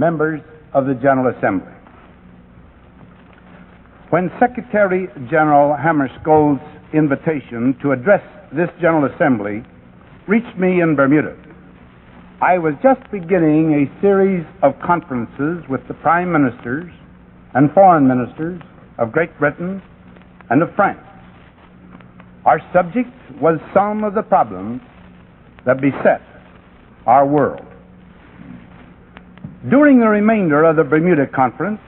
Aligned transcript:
members 0.00 0.40
of 0.72 0.86
the 0.86 0.94
General 0.94 1.36
Assembly. 1.36 1.72
When 4.08 4.30
Secretary 4.40 5.06
General 5.30 5.76
Hammarskjöld's 5.76 6.64
invitation 6.94 7.76
to 7.82 7.92
address 7.92 8.22
this 8.50 8.70
General 8.80 9.12
Assembly 9.14 9.62
reached 10.26 10.58
me 10.58 10.80
in 10.80 10.96
Bermuda, 10.96 11.36
I 12.40 12.56
was 12.56 12.72
just 12.82 13.02
beginning 13.12 13.86
a 13.86 14.00
series 14.00 14.44
of 14.62 14.72
conferences 14.84 15.62
with 15.68 15.86
the 15.86 15.94
prime 15.94 16.32
ministers 16.32 16.90
and 17.54 17.70
foreign 17.72 18.08
ministers 18.08 18.60
of 18.98 19.12
Great 19.12 19.38
Britain 19.38 19.82
and 20.48 20.62
of 20.62 20.70
France. 20.74 21.04
Our 22.46 22.58
subject 22.72 23.10
was 23.40 23.60
some 23.74 24.02
of 24.02 24.14
the 24.14 24.22
problems 24.22 24.80
that 25.66 25.82
beset 25.82 26.22
our 27.06 27.26
world. 27.26 27.69
During 29.68 30.00
the 30.00 30.08
remainder 30.08 30.64
of 30.64 30.76
the 30.76 30.84
Bermuda 30.84 31.26
Conference, 31.26 31.80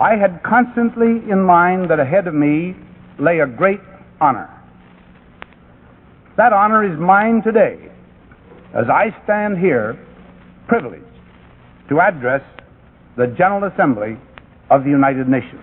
I 0.00 0.16
had 0.16 0.42
constantly 0.42 1.22
in 1.30 1.40
mind 1.40 1.88
that 1.88 2.00
ahead 2.00 2.26
of 2.26 2.34
me 2.34 2.74
lay 3.20 3.38
a 3.38 3.46
great 3.46 3.78
honor. 4.20 4.50
That 6.36 6.52
honor 6.52 6.82
is 6.82 6.98
mine 6.98 7.42
today 7.42 7.78
as 8.74 8.86
I 8.90 9.14
stand 9.22 9.58
here 9.58 10.04
privileged 10.66 11.04
to 11.90 12.00
address 12.00 12.42
the 13.16 13.28
General 13.38 13.70
Assembly 13.70 14.18
of 14.68 14.82
the 14.82 14.90
United 14.90 15.28
Nations. 15.28 15.62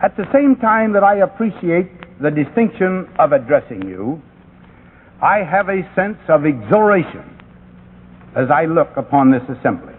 At 0.00 0.16
the 0.16 0.26
same 0.32 0.54
time 0.56 0.92
that 0.92 1.02
I 1.02 1.16
appreciate 1.16 1.90
the 2.22 2.30
distinction 2.30 3.08
of 3.18 3.32
addressing 3.32 3.82
you, 3.88 4.22
I 5.20 5.38
have 5.38 5.68
a 5.68 5.82
sense 5.96 6.18
of 6.28 6.46
exhilaration 6.46 7.37
as 8.36 8.50
I 8.50 8.66
look 8.66 8.88
upon 8.96 9.30
this 9.30 9.42
assembly. 9.58 9.94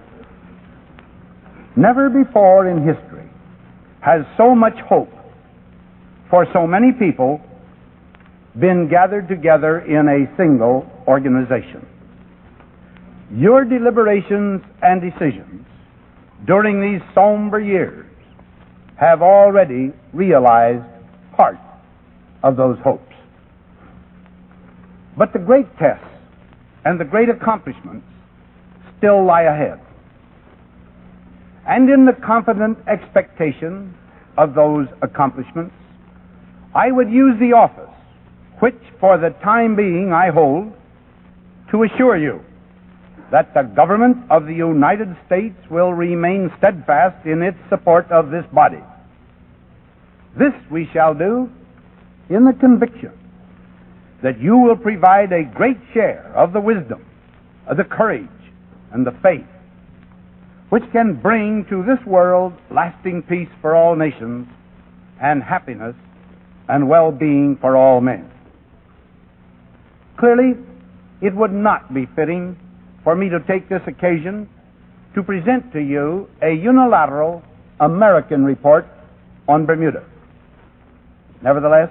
Never 1.75 2.09
before 2.09 2.67
in 2.69 2.85
history 2.85 3.29
has 4.01 4.21
so 4.37 4.55
much 4.55 4.77
hope 4.87 5.11
for 6.29 6.45
so 6.53 6.67
many 6.67 6.91
people 6.91 7.41
been 8.59 8.87
gathered 8.89 9.27
together 9.27 9.79
in 9.79 10.07
a 10.07 10.37
single 10.37 10.89
organization. 11.07 11.85
Your 13.31 13.63
deliberations 13.63 14.61
and 14.81 15.01
decisions 15.01 15.65
during 16.45 16.81
these 16.81 17.01
somber 17.13 17.59
years 17.59 18.05
have 18.99 19.21
already 19.21 19.93
realized 20.13 20.85
part 21.37 21.57
of 22.43 22.57
those 22.57 22.77
hopes. 22.83 23.13
But 25.17 25.31
the 25.33 25.39
great 25.39 25.67
tests 25.77 26.05
and 26.85 26.99
the 26.99 27.05
great 27.05 27.29
accomplishments 27.29 28.05
still 28.99 29.25
lie 29.25 29.43
ahead. 29.43 29.79
And 31.67 31.89
in 31.89 32.05
the 32.05 32.13
confident 32.25 32.77
expectation 32.87 33.95
of 34.37 34.53
those 34.53 34.87
accomplishments, 35.01 35.73
I 36.75 36.91
would 36.91 37.09
use 37.09 37.33
the 37.39 37.53
office 37.53 37.89
which 38.59 38.77
for 38.99 39.17
the 39.17 39.29
time 39.43 39.75
being 39.75 40.11
I 40.13 40.29
hold 40.29 40.73
to 41.71 41.83
assure 41.83 42.17
you 42.17 42.41
that 43.31 43.53
the 43.53 43.63
government 43.75 44.17
of 44.29 44.45
the 44.45 44.53
United 44.53 45.15
States 45.25 45.55
will 45.69 45.93
remain 45.93 46.49
steadfast 46.57 47.25
in 47.25 47.41
its 47.41 47.57
support 47.69 48.11
of 48.11 48.31
this 48.31 48.45
body. 48.53 48.83
This 50.37 50.53
we 50.71 50.89
shall 50.93 51.13
do 51.13 51.49
in 52.29 52.43
the 52.43 52.53
conviction 52.59 53.11
that 54.23 54.39
you 54.39 54.57
will 54.57 54.75
provide 54.75 55.31
a 55.31 55.43
great 55.55 55.77
share 55.93 56.33
of 56.35 56.53
the 56.53 56.59
wisdom, 56.59 57.05
of 57.67 57.77
the 57.77 57.83
courage, 57.83 58.27
and 58.91 59.05
the 59.05 59.11
faith 59.23 59.45
which 60.69 60.83
can 60.91 61.19
bring 61.19 61.65
to 61.69 61.83
this 61.83 62.03
world 62.05 62.53
lasting 62.71 63.23
peace 63.23 63.49
for 63.61 63.75
all 63.75 63.95
nations 63.95 64.47
and 65.21 65.41
happiness 65.41 65.95
and 66.67 66.87
well 66.87 67.11
being 67.11 67.57
for 67.59 67.75
all 67.75 67.99
men. 67.99 68.29
Clearly, 70.19 70.53
it 71.21 71.35
would 71.35 71.51
not 71.51 71.93
be 71.93 72.07
fitting 72.15 72.57
for 73.03 73.15
me 73.15 73.29
to 73.29 73.39
take 73.47 73.67
this 73.67 73.81
occasion 73.87 74.47
to 75.15 75.23
present 75.23 75.73
to 75.73 75.79
you 75.79 76.27
a 76.43 76.51
unilateral 76.51 77.41
American 77.79 78.45
report 78.45 78.85
on 79.47 79.65
Bermuda. 79.65 80.05
Nevertheless, 81.41 81.89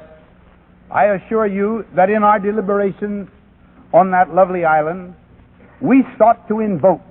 I 0.90 1.06
assure 1.06 1.46
you 1.46 1.84
that 1.96 2.10
in 2.10 2.22
our 2.22 2.38
deliberations 2.38 3.28
on 3.92 4.10
that 4.12 4.32
lovely 4.32 4.64
island, 4.64 5.14
we 5.80 6.04
sought 6.16 6.48
to 6.48 6.60
invoke 6.60 7.02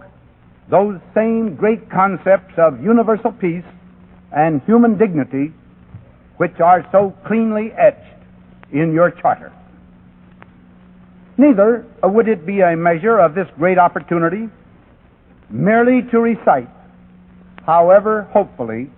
those 0.69 0.99
same 1.15 1.55
great 1.55 1.89
concepts 1.89 2.53
of 2.57 2.81
universal 2.83 3.31
peace 3.31 3.63
and 4.35 4.61
human 4.63 4.97
dignity 4.97 5.53
which 6.37 6.59
are 6.59 6.85
so 6.91 7.15
cleanly 7.25 7.71
etched 7.77 8.23
in 8.71 8.93
your 8.93 9.11
charter. 9.11 9.51
Neither 11.37 11.85
would 12.03 12.27
it 12.27 12.45
be 12.45 12.61
a 12.61 12.75
measure 12.75 13.19
of 13.19 13.35
this 13.35 13.47
great 13.57 13.77
opportunity 13.77 14.49
merely 15.49 16.01
to 16.11 16.19
recite, 16.19 16.69
however 17.65 18.23
hopefully, 18.33 18.89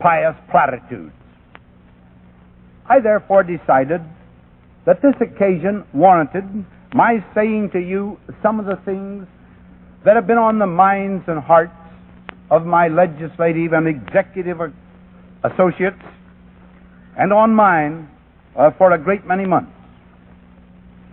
pious 0.00 0.34
platitudes. 0.50 1.12
I 2.88 3.00
therefore 3.00 3.42
decided 3.42 4.00
that 4.84 5.02
this 5.02 5.14
occasion 5.20 5.84
warranted 5.92 6.44
my 6.96 7.22
saying 7.34 7.68
to 7.74 7.78
you 7.78 8.18
some 8.42 8.58
of 8.58 8.64
the 8.64 8.76
things 8.86 9.26
that 10.06 10.16
have 10.16 10.26
been 10.26 10.38
on 10.38 10.58
the 10.58 10.66
minds 10.66 11.22
and 11.28 11.38
hearts 11.38 11.76
of 12.50 12.64
my 12.64 12.88
legislative 12.88 13.74
and 13.74 13.86
executive 13.86 14.56
associates 15.44 16.00
and 17.18 17.34
on 17.34 17.54
mine 17.54 18.08
uh, 18.58 18.70
for 18.78 18.92
a 18.92 18.98
great 18.98 19.26
many 19.26 19.44
months. 19.44 19.72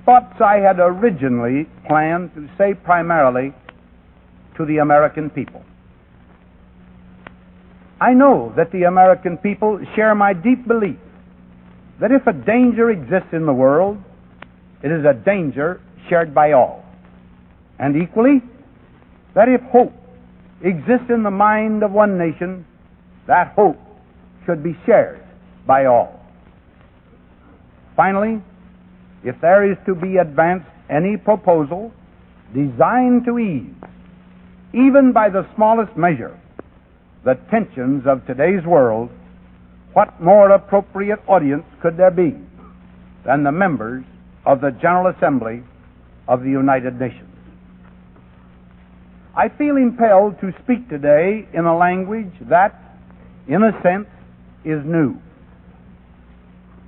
Thoughts 0.05 0.39
I 0.39 0.59
had 0.59 0.79
originally 0.79 1.67
planned 1.85 2.33
to 2.35 2.47
say 2.57 2.73
primarily 2.73 3.53
to 4.55 4.65
the 4.65 4.77
American 4.77 5.29
people. 5.29 5.63
I 7.99 8.13
know 8.13 8.53
that 8.55 8.71
the 8.71 8.83
American 8.83 9.37
people 9.37 9.79
share 9.97 10.15
my 10.15 10.31
deep 10.31 10.65
belief 10.65 10.97
that 11.99 12.11
if 12.11 12.25
a 12.25 12.33
danger 12.33 12.89
exists 12.89 13.33
in 13.33 13.45
the 13.45 13.53
world, 13.53 13.97
it 14.83 14.91
is 14.91 15.05
a 15.05 15.13
danger 15.13 15.81
shared 16.09 16.35
by 16.35 16.51
all. 16.51 16.83
And 17.79 17.95
equally, 17.95 18.41
that 19.33 19.47
if 19.47 19.61
hope 19.71 19.93
exists 20.61 21.09
in 21.09 21.23
the 21.23 21.31
mind 21.31 21.83
of 21.83 21.91
one 21.91 22.17
nation, 22.17 22.65
that 23.27 23.53
hope 23.55 23.77
should 24.45 24.61
be 24.61 24.77
shared 24.85 25.23
by 25.65 25.85
all. 25.85 26.19
Finally, 27.95 28.41
if 29.23 29.39
there 29.41 29.69
is 29.69 29.77
to 29.85 29.95
be 29.95 30.17
advanced 30.17 30.67
any 30.89 31.15
proposal 31.15 31.91
designed 32.53 33.25
to 33.25 33.39
ease, 33.39 33.73
even 34.73 35.11
by 35.13 35.29
the 35.29 35.47
smallest 35.55 35.95
measure, 35.95 36.37
the 37.23 37.35
tensions 37.49 38.03
of 38.05 38.25
today's 38.25 38.65
world, 38.65 39.09
what 39.93 40.19
more 40.21 40.51
appropriate 40.51 41.19
audience 41.27 41.63
could 41.81 41.95
there 41.95 42.11
be 42.11 42.35
than 43.25 43.43
the 43.43 43.51
members 43.51 44.03
of 44.45 44.61
the 44.61 44.71
General 44.81 45.13
Assembly 45.15 45.63
of 46.27 46.41
the 46.41 46.49
United 46.49 46.99
Nations? 46.99 47.29
I 49.35 49.49
feel 49.49 49.77
impelled 49.77 50.39
to 50.41 50.51
speak 50.63 50.89
today 50.89 51.47
in 51.53 51.65
a 51.65 51.75
language 51.75 52.31
that, 52.49 52.79
in 53.47 53.63
a 53.63 53.71
sense, 53.81 54.07
is 54.63 54.79
new. 54.85 55.15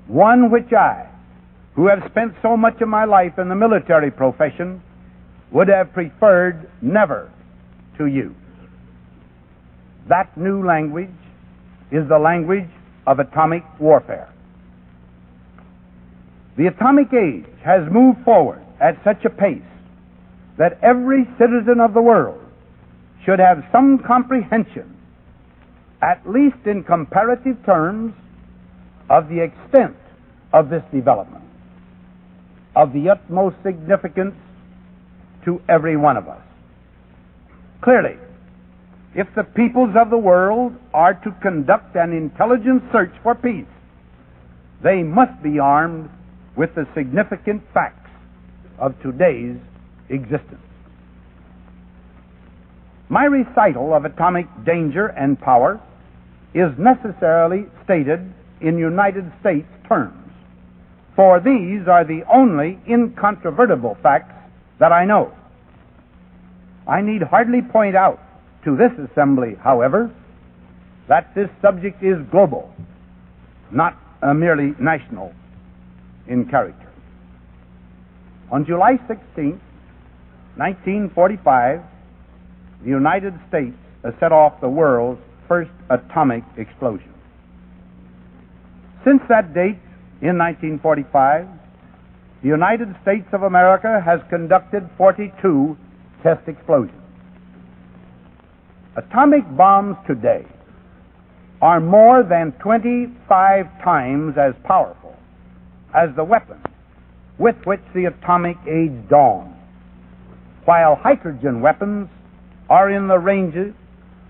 One 0.08 0.52
which 0.52 0.72
I, 0.72 1.10
who 1.76 1.88
have 1.88 2.00
spent 2.12 2.34
so 2.42 2.56
much 2.56 2.80
of 2.82 2.88
my 2.88 3.06
life 3.06 3.34
in 3.40 3.50
the 3.50 3.56
military 3.56 4.12
profession, 4.12 4.82
would 5.52 5.68
have 5.70 5.92
preferred 5.94 6.70
never 6.82 7.32
to 7.98 8.06
use. 8.06 8.36
That 10.08 10.38
new 10.38 10.66
language 10.66 11.10
is 11.92 12.08
the 12.08 12.20
language 12.20 12.70
of 13.08 13.20
atomic 13.20 13.64
warfare. 13.80 14.32
The 16.58 16.68
atomic 16.68 17.14
age 17.14 17.46
has 17.64 17.82
moved 17.92 18.24
forward 18.24 18.62
at 18.80 18.96
such 19.04 19.26
a 19.26 19.30
pace 19.30 19.62
that 20.58 20.80
every 20.82 21.26
citizen 21.38 21.82
of 21.82 21.94
the 21.94 22.02
world 22.02 22.42
should 23.26 23.40
have 23.40 23.64
some 23.72 24.00
comprehension, 24.06 24.96
at 26.02 26.22
least 26.26 26.66
in 26.66 26.84
comparative 26.84 27.58
terms, 27.66 28.14
of 29.10 29.28
the 29.28 29.44
extent 29.44 29.96
of 30.54 30.70
this 30.70 30.84
development, 30.94 31.44
of 32.76 32.94
the 32.94 33.10
utmost 33.10 33.56
significance 33.64 34.34
to 35.44 35.62
every 35.68 35.98
one 35.98 36.18
of 36.18 36.28
us. 36.28 36.42
Clearly, 37.84 38.18
if 39.14 39.28
the 39.36 39.44
peoples 39.44 39.96
of 39.96 40.10
the 40.10 40.18
world 40.18 40.74
are 40.94 41.14
to 41.14 41.32
conduct 41.42 41.96
an 41.96 42.14
intelligent 42.14 42.84
search 42.92 43.12
for 43.22 43.36
peace, 43.36 43.68
they 44.84 45.04
must 45.04 45.42
be 45.44 45.60
armed 45.60 46.10
with 46.56 46.74
the 46.76 46.88
significant 46.96 47.62
facts 47.74 48.10
of 48.80 48.94
today's 49.02 49.58
existence. 50.10 50.62
My 53.10 53.26
recital 53.26 53.94
of 53.94 54.06
atomic 54.06 54.48
danger 54.66 55.08
and 55.08 55.40
power 55.40 55.80
is 56.54 56.72
necessarily 56.78 57.66
stated 57.84 58.34
in 58.62 58.78
United 58.78 59.32
States 59.42 59.68
terms, 59.88 60.32
for 61.16 61.40
these 61.40 61.88
are 61.88 62.04
the 62.04 62.24
only 62.34 62.80
incontrovertible 62.90 63.98
facts 64.02 64.34
that 64.80 64.92
I 64.92 65.06
know. 65.06 65.32
I 66.88 67.02
need 67.02 67.22
hardly 67.22 67.62
point 67.62 67.96
out 67.96 68.20
to 68.64 68.76
this 68.76 68.92
assembly, 69.12 69.56
however, 69.62 70.12
that 71.08 71.34
this 71.36 71.50
subject 71.62 72.04
is 72.04 72.18
global, 72.32 72.74
not 73.72 73.98
uh, 74.22 74.34
merely 74.34 74.74
national 74.80 75.34
in 76.28 76.46
character. 76.48 76.92
On 78.52 78.66
July 78.66 78.98
16, 79.08 79.60
1945, 80.58 81.82
the 82.84 82.90
United 82.90 83.34
States 83.50 83.76
set 84.20 84.32
off 84.32 84.62
the 84.62 84.70
world's 84.70 85.22
first 85.48 85.72
atomic 85.90 86.44
explosion. 86.58 87.12
Since 89.04 89.22
that 89.30 89.54
date, 89.54 89.80
in 90.22 90.38
1945, 90.38 91.48
the 92.42 92.48
United 92.48 92.96
States 93.02 93.28
of 93.34 93.44
America 93.44 94.02
has 94.04 94.20
conducted 94.30 94.90
42 94.98 95.78
test 96.24 96.48
explosions. 96.48 97.02
Atomic 98.96 99.44
bombs 99.58 99.98
today 100.08 100.46
are 101.62 101.80
more 101.80 102.24
than 102.24 102.54
25 102.64 103.66
times 103.84 104.36
as 104.38 104.54
powerful 104.64 105.15
as 105.96 106.10
the 106.16 106.24
weapon 106.24 106.62
with 107.40 107.56
which 107.66 107.82
the 107.94 108.06
atomic 108.06 108.58
age 108.68 108.94
dawned, 109.10 109.54
while 110.66 110.96
hydrogen 110.96 111.62
weapons 111.62 112.10
are 112.70 112.92
in 112.92 113.08
the 113.08 113.18
ranges 113.18 113.74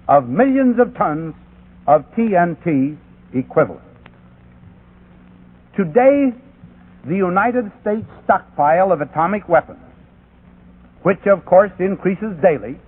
of 0.07 0.27
millions 0.27 0.75
of 0.79 0.95
tons 0.95 1.33
of 1.87 2.03
TNT 2.17 2.97
equivalent. 3.33 3.81
Today, 5.75 6.33
the 7.07 7.15
United 7.15 7.71
States 7.81 8.07
stockpile 8.23 8.91
of 8.91 9.01
atomic 9.01 9.47
weapons, 9.47 9.79
which 11.03 11.19
of 11.27 11.45
course 11.45 11.71
increases 11.79 12.33
daily, 12.41 12.79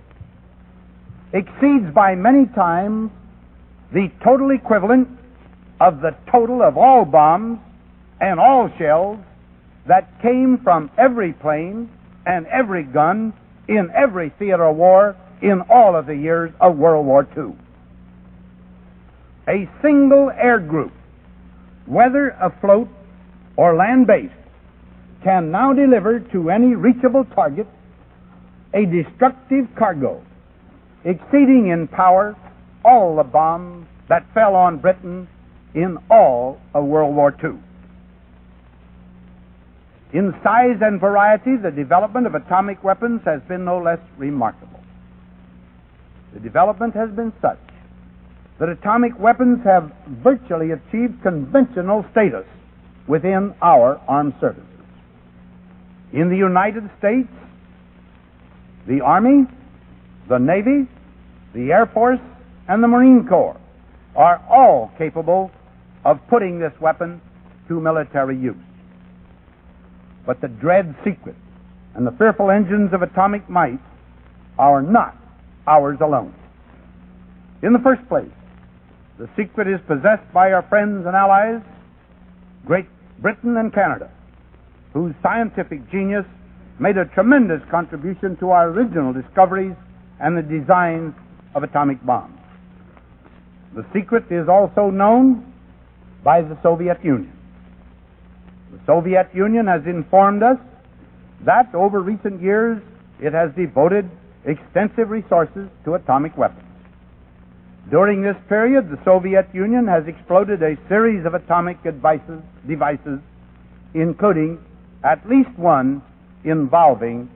exceeds 1.32 1.92
by 1.94 2.14
many 2.14 2.46
times 2.54 3.10
the 3.92 4.08
total 4.24 4.50
equivalent 4.50 5.08
of 5.80 6.00
the 6.00 6.10
total 6.30 6.62
of 6.62 6.76
all 6.76 7.04
bombs 7.04 7.58
and 8.20 8.40
all 8.40 8.70
shells 8.78 9.18
that 9.86 10.20
came 10.20 10.58
from 10.62 10.90
every 10.98 11.32
plane 11.32 11.90
and 12.26 12.46
every 12.46 12.84
gun 12.84 13.32
in 13.68 13.90
every 13.94 14.30
theater 14.38 14.64
of 14.64 14.76
war 14.76 15.16
in 15.42 15.62
all 15.70 15.96
of 15.96 16.06
the 16.06 16.16
years 16.16 16.52
of 16.60 16.76
World 16.76 17.06
War 17.06 17.26
II. 17.36 17.54
A 19.48 19.68
single 19.80 20.30
air 20.30 20.58
group, 20.58 20.92
whether 21.86 22.30
afloat 22.40 22.88
or 23.56 23.76
land 23.76 24.06
based, 24.06 24.34
can 25.24 25.50
now 25.50 25.72
deliver 25.72 26.20
to 26.20 26.50
any 26.50 26.74
reachable 26.74 27.24
target 27.34 27.66
a 28.74 28.84
destructive 28.84 29.66
cargo 29.76 30.22
exceeding 31.04 31.68
in 31.72 31.88
power 31.88 32.36
all 32.84 33.16
the 33.16 33.24
bombs 33.24 33.86
that 34.08 34.24
fell 34.34 34.54
on 34.54 34.78
Britain 34.78 35.28
in 35.74 35.98
all 36.10 36.60
of 36.74 36.84
World 36.84 37.14
War 37.14 37.34
II. 37.42 37.58
In 40.12 40.32
size 40.42 40.80
and 40.80 41.00
variety, 41.00 41.56
the 41.62 41.70
development 41.70 42.26
of 42.26 42.34
atomic 42.34 42.82
weapons 42.82 43.20
has 43.26 43.42
been 43.42 43.64
no 43.64 43.78
less 43.78 43.98
remarkable. 44.16 44.80
The 46.32 46.40
development 46.40 46.94
has 46.94 47.10
been 47.10 47.32
such 47.42 47.58
that 48.58 48.68
atomic 48.68 49.18
weapons 49.18 49.60
have 49.64 49.92
virtually 50.22 50.70
achieved 50.72 51.22
conventional 51.22 52.04
status 52.10 52.46
within 53.06 53.54
our 53.62 54.00
armed 54.08 54.34
services. 54.40 54.64
In 56.12 56.30
the 56.30 56.36
United 56.36 56.88
States, 56.98 57.28
the 58.86 59.00
Army, 59.02 59.46
the 60.28 60.38
Navy, 60.38 60.88
the 61.54 61.70
Air 61.70 61.86
Force, 61.92 62.20
and 62.66 62.82
the 62.82 62.88
Marine 62.88 63.26
Corps 63.28 63.60
are 64.16 64.42
all 64.50 64.90
capable 64.96 65.50
of 66.04 66.18
putting 66.28 66.58
this 66.58 66.72
weapon 66.80 67.20
to 67.68 67.80
military 67.80 68.36
use. 68.36 68.56
But 70.28 70.42
the 70.42 70.48
dread 70.48 70.94
secret 71.06 71.36
and 71.94 72.06
the 72.06 72.12
fearful 72.12 72.50
engines 72.50 72.92
of 72.92 73.00
atomic 73.00 73.48
might 73.48 73.80
are 74.58 74.82
not 74.82 75.16
ours 75.66 75.96
alone. 76.02 76.34
In 77.62 77.72
the 77.72 77.78
first 77.78 78.06
place, 78.08 78.28
the 79.18 79.26
secret 79.38 79.66
is 79.66 79.80
possessed 79.88 80.30
by 80.34 80.52
our 80.52 80.60
friends 80.68 81.06
and 81.06 81.16
allies, 81.16 81.62
Great 82.66 82.84
Britain 83.22 83.56
and 83.56 83.72
Canada, 83.72 84.10
whose 84.92 85.14
scientific 85.22 85.90
genius 85.90 86.26
made 86.78 86.98
a 86.98 87.06
tremendous 87.06 87.62
contribution 87.70 88.36
to 88.36 88.50
our 88.50 88.68
original 88.68 89.14
discoveries 89.14 89.74
and 90.20 90.36
the 90.36 90.42
designs 90.42 91.14
of 91.54 91.62
atomic 91.62 92.04
bombs. 92.04 92.38
The 93.74 93.86
secret 93.94 94.24
is 94.30 94.46
also 94.46 94.90
known 94.90 95.54
by 96.22 96.42
the 96.42 96.58
Soviet 96.62 97.02
Union. 97.02 97.37
The 98.86 98.94
Soviet 98.94 99.28
Union 99.34 99.66
has 99.66 99.82
informed 99.86 100.42
us 100.42 100.58
that 101.44 101.74
over 101.74 102.00
recent 102.00 102.40
years 102.42 102.82
it 103.20 103.32
has 103.32 103.50
devoted 103.56 104.10
extensive 104.44 105.10
resources 105.10 105.68
to 105.84 105.94
atomic 105.94 106.36
weapons. 106.36 106.64
During 107.90 108.22
this 108.22 108.36
period, 108.48 108.90
the 108.90 108.98
Soviet 109.04 109.46
Union 109.54 109.86
has 109.86 110.06
exploded 110.06 110.62
a 110.62 110.76
series 110.88 111.24
of 111.24 111.34
atomic 111.34 111.82
devices, 111.82 112.40
devices 112.66 113.20
including 113.94 114.58
at 115.04 115.26
least 115.28 115.50
one 115.56 116.02
involving 116.44 117.30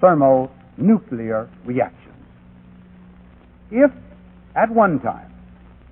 thermonuclear 0.00 1.48
reactions. 1.64 2.00
If 3.70 3.90
at 4.54 4.70
one 4.70 5.00
time 5.00 5.32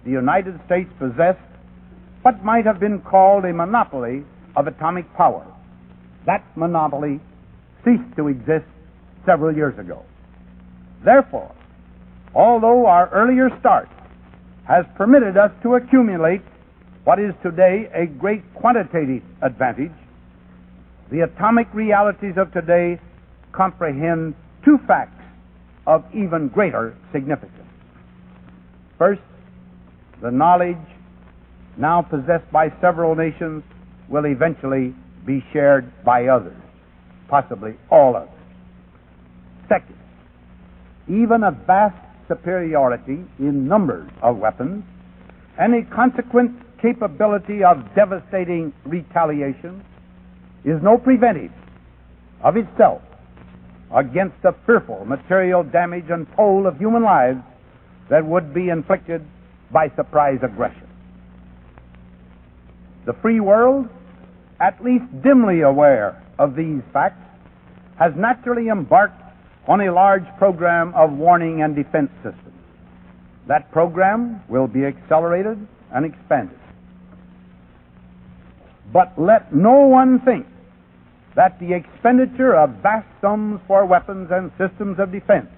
the 0.04 0.10
United 0.10 0.60
States 0.66 0.90
possessed 0.98 1.40
what 2.22 2.44
might 2.44 2.66
have 2.66 2.78
been 2.78 3.00
called 3.00 3.44
a 3.44 3.52
monopoly 3.52 4.24
of 4.56 4.66
atomic 4.66 5.12
power, 5.14 5.46
that 6.26 6.44
monopoly 6.56 7.20
ceased 7.84 8.16
to 8.16 8.28
exist 8.28 8.66
several 9.26 9.54
years 9.54 9.78
ago. 9.78 10.04
Therefore, 11.04 11.52
although 12.34 12.86
our 12.86 13.08
earlier 13.10 13.48
start 13.60 13.88
has 14.68 14.84
permitted 14.96 15.36
us 15.36 15.50
to 15.62 15.74
accumulate 15.74 16.42
what 17.04 17.18
is 17.18 17.34
today 17.42 17.90
a 17.94 18.06
great 18.06 18.42
quantitative 18.54 19.22
advantage, 19.42 19.92
the 21.10 21.20
atomic 21.20 21.66
realities 21.74 22.34
of 22.36 22.52
today 22.52 23.00
comprehend 23.52 24.34
two 24.64 24.78
facts 24.86 25.22
of 25.86 26.04
even 26.14 26.48
greater 26.48 26.96
significance. 27.12 27.68
First, 28.98 29.20
the 30.22 30.30
knowledge 30.30 30.76
now 31.76 32.02
possessed 32.02 32.50
by 32.52 32.68
several 32.80 33.16
nations 33.16 33.64
will 34.12 34.26
eventually 34.26 34.94
be 35.26 35.42
shared 35.52 35.90
by 36.04 36.26
others, 36.26 36.56
possibly 37.28 37.72
all 37.90 38.14
others. 38.14 38.28
Second, 39.68 39.96
even 41.08 41.42
a 41.42 41.50
vast 41.50 41.96
superiority 42.28 43.24
in 43.38 43.66
numbers 43.66 44.08
of 44.22 44.36
weapons 44.36 44.84
and 45.58 45.74
a 45.74 45.94
consequent 45.94 46.52
capability 46.80 47.64
of 47.64 47.78
devastating 47.94 48.72
retaliation 48.84 49.82
is 50.64 50.78
no 50.82 50.98
preventive 50.98 51.50
of 52.44 52.56
itself 52.56 53.02
against 53.94 54.34
the 54.42 54.54
fearful 54.66 55.04
material 55.04 55.62
damage 55.62 56.04
and 56.10 56.26
toll 56.36 56.66
of 56.66 56.76
human 56.78 57.02
lives 57.02 57.40
that 58.10 58.24
would 58.24 58.52
be 58.52 58.68
inflicted 58.68 59.24
by 59.72 59.88
surprise 59.96 60.38
aggression. 60.42 60.88
The 63.06 63.14
free 63.20 63.40
world, 63.40 63.88
at 64.62 64.82
least 64.82 65.04
dimly 65.22 65.62
aware 65.62 66.22
of 66.38 66.54
these 66.54 66.80
facts, 66.92 67.18
has 67.98 68.12
naturally 68.16 68.68
embarked 68.68 69.20
on 69.66 69.80
a 69.80 69.92
large 69.92 70.24
program 70.38 70.94
of 70.94 71.12
warning 71.12 71.62
and 71.62 71.74
defense 71.74 72.10
systems. 72.22 72.54
That 73.48 73.70
program 73.72 74.40
will 74.48 74.68
be 74.68 74.84
accelerated 74.84 75.58
and 75.92 76.06
expanded. 76.06 76.58
But 78.92 79.12
let 79.18 79.52
no 79.54 79.86
one 79.86 80.20
think 80.24 80.46
that 81.34 81.58
the 81.58 81.74
expenditure 81.74 82.54
of 82.54 82.70
vast 82.82 83.08
sums 83.20 83.60
for 83.66 83.84
weapons 83.84 84.30
and 84.30 84.52
systems 84.58 84.98
of 85.00 85.10
defense 85.10 85.48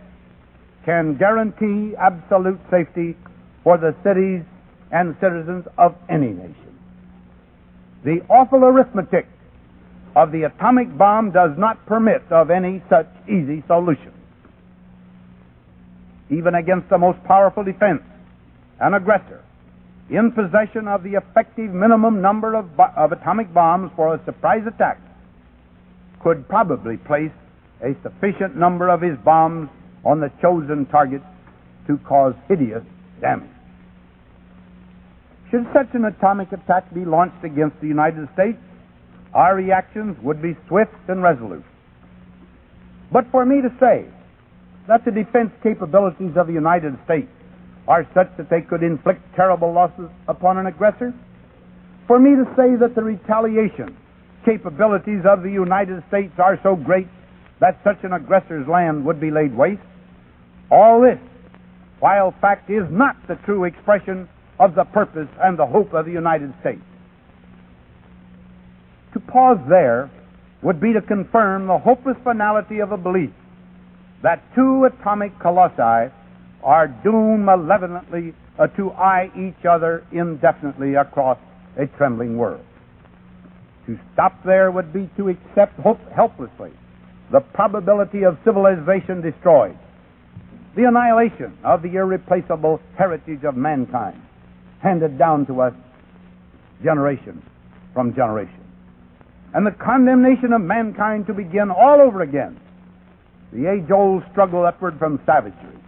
can 0.85 1.17
guarantee 1.19 1.95
absolute 1.97 2.61
safety 2.71 3.17
for 3.63 3.77
the 3.77 3.95
cities 4.05 4.45
and 4.93 5.17
citizens 5.21 5.67
of 5.77 5.95
any 6.09 6.29
nation. 6.29 6.74
The 8.05 8.21
awful 8.29 8.65
arithmetic 8.65 9.27
of 10.15 10.31
the 10.31 10.45
atomic 10.45 10.97
bomb 10.97 11.33
does 11.33 11.51
not 11.59 11.85
permit 11.87 12.23
of 12.31 12.51
any 12.51 12.83
such 12.89 13.09
easy 13.29 13.65
solution. 13.67 14.13
even 16.31 16.55
against 16.55 16.89
the 16.89 16.99
most 16.99 17.23
powerful 17.25 17.63
defense, 17.65 18.03
an 18.81 18.95
aggressor 18.95 19.43
in 20.11 20.33
possession 20.33 20.89
of 20.89 21.03
the 21.03 21.15
effective 21.15 21.73
minimum 21.73 22.21
number 22.21 22.55
of, 22.55 22.69
of 22.97 23.13
atomic 23.13 23.53
bombs 23.55 23.91
for 23.97 24.15
a 24.15 24.25
surprise 24.25 24.63
attack 24.67 25.01
could 26.23 26.49
probably 26.49 26.97
place 26.97 27.33
a 27.83 27.95
sufficient 28.03 28.57
number 28.57 28.89
of 28.89 29.01
his 29.01 29.17
bombs 29.25 29.69
on 30.05 30.21
the 30.21 30.31
chosen 30.41 30.87
target 30.87 31.23
to 31.87 31.99
cause 31.99 32.35
hideous 32.49 32.83
damage. 33.21 33.54
Should 35.55 35.69
such 35.73 35.95
an 35.95 36.05
atomic 36.05 36.51
attack 36.51 36.93
be 36.93 37.05
launched 37.05 37.45
against 37.45 37.81
the 37.81 37.87
United 37.87 38.29
States, 38.35 38.59
our 39.33 39.55
reactions 39.55 40.17
would 40.21 40.43
be 40.43 40.57
swift 40.67 40.91
and 41.07 41.23
resolute. 41.23 41.63
But 43.13 43.31
for 43.31 43.47
me 43.47 43.63
to 43.63 43.71
say 43.79 44.05
that 44.89 45.05
the 45.05 45.13
defense 45.13 45.53
capabilities 45.63 46.33
of 46.35 46.49
the 46.49 46.53
United 46.53 46.99
States 47.05 47.31
are 47.87 48.05
such 48.15 48.37
that 48.37 48.51
they 48.51 48.63
could 48.63 48.83
inflict 48.83 49.21
terrible 49.37 49.73
losses 49.73 50.11
upon 50.27 50.59
an 50.59 50.67
aggressor, 50.67 51.15
for 52.09 52.19
me 52.19 52.31
to 52.31 52.45
say 52.57 52.75
that 52.75 52.97
the 52.97 53.05
retaliation 53.05 53.97
capabilities 54.45 55.23
of 55.25 55.45
the 55.45 55.53
United 55.53 56.03
States 56.09 56.35
are 56.39 56.59
so 56.65 56.75
great 56.75 57.07
that 57.61 57.79
such 57.85 58.03
an 58.03 58.13
aggressor's 58.13 58.67
land 58.67 59.05
would 59.05 59.21
be 59.21 59.31
laid 59.31 59.57
waste, 59.57 59.87
all 60.73 61.01
this, 61.01 61.21
while 62.01 62.35
fact 62.41 62.69
is 62.71 62.91
not 62.91 63.15
the 63.29 63.37
true 63.47 63.63
expression 63.63 64.29
of 64.59 64.75
the 64.75 64.85
purpose 64.85 65.29
and 65.43 65.59
the 65.59 65.67
hope 65.67 65.93
of 65.93 66.07
the 66.07 66.13
United 66.13 66.53
States. 66.61 66.83
To 69.15 69.21
pause 69.21 69.59
there 69.69 70.11
would 70.63 70.81
be 70.81 70.93
to 70.93 71.01
confirm 71.01 71.67
the 71.67 71.79
hopeless 71.79 72.17
finality 72.25 72.81
of 72.81 72.93
a 72.93 72.97
belief 72.97 73.31
that 74.23 74.43
two 74.55 74.85
atomic 74.87 75.39
colossi 75.39 76.13
are 76.63 76.89
doomed 77.05 77.45
malevolently 77.45 78.35
uh, 78.59 78.67
to 78.69 78.91
eye 78.93 79.31
each 79.37 79.67
other 79.67 80.05
indefinitely 80.13 80.95
across 80.95 81.39
a 81.79 81.87
trembling 81.99 82.39
world. 82.39 82.65
To 83.87 83.99
stop 84.15 84.43
there 84.45 84.71
would 84.71 84.93
be 84.93 85.11
to 85.19 85.29
accept 85.29 85.79
hope 85.81 86.01
helplessly 86.15 86.71
the 87.31 87.41
probability 87.41 88.25
of 88.25 88.39
civilization 88.45 89.21
destroyed, 89.21 89.77
the 90.77 90.85
annihilation 90.85 91.57
of 91.65 91.83
the 91.83 91.95
irreplaceable 91.95 92.81
heritage 92.97 93.45
of 93.45 93.57
mankind 93.57 94.21
handed 94.85 95.19
down 95.19 95.47
to 95.47 95.63
us 95.63 95.73
generation 96.85 97.43
from 97.95 98.15
generation, 98.15 98.63
and 99.55 99.67
the 99.67 99.71
condemnation 99.71 100.53
of 100.53 100.61
mankind 100.61 101.27
to 101.27 101.33
begin 101.33 101.71
all 101.71 102.01
over 102.01 102.23
again 102.23 102.61
the 103.53 103.71
age 103.71 103.91
old 103.91 104.23
struggle 104.33 104.67
upward 104.67 104.99
from 104.99 105.21
savagery 105.25 105.79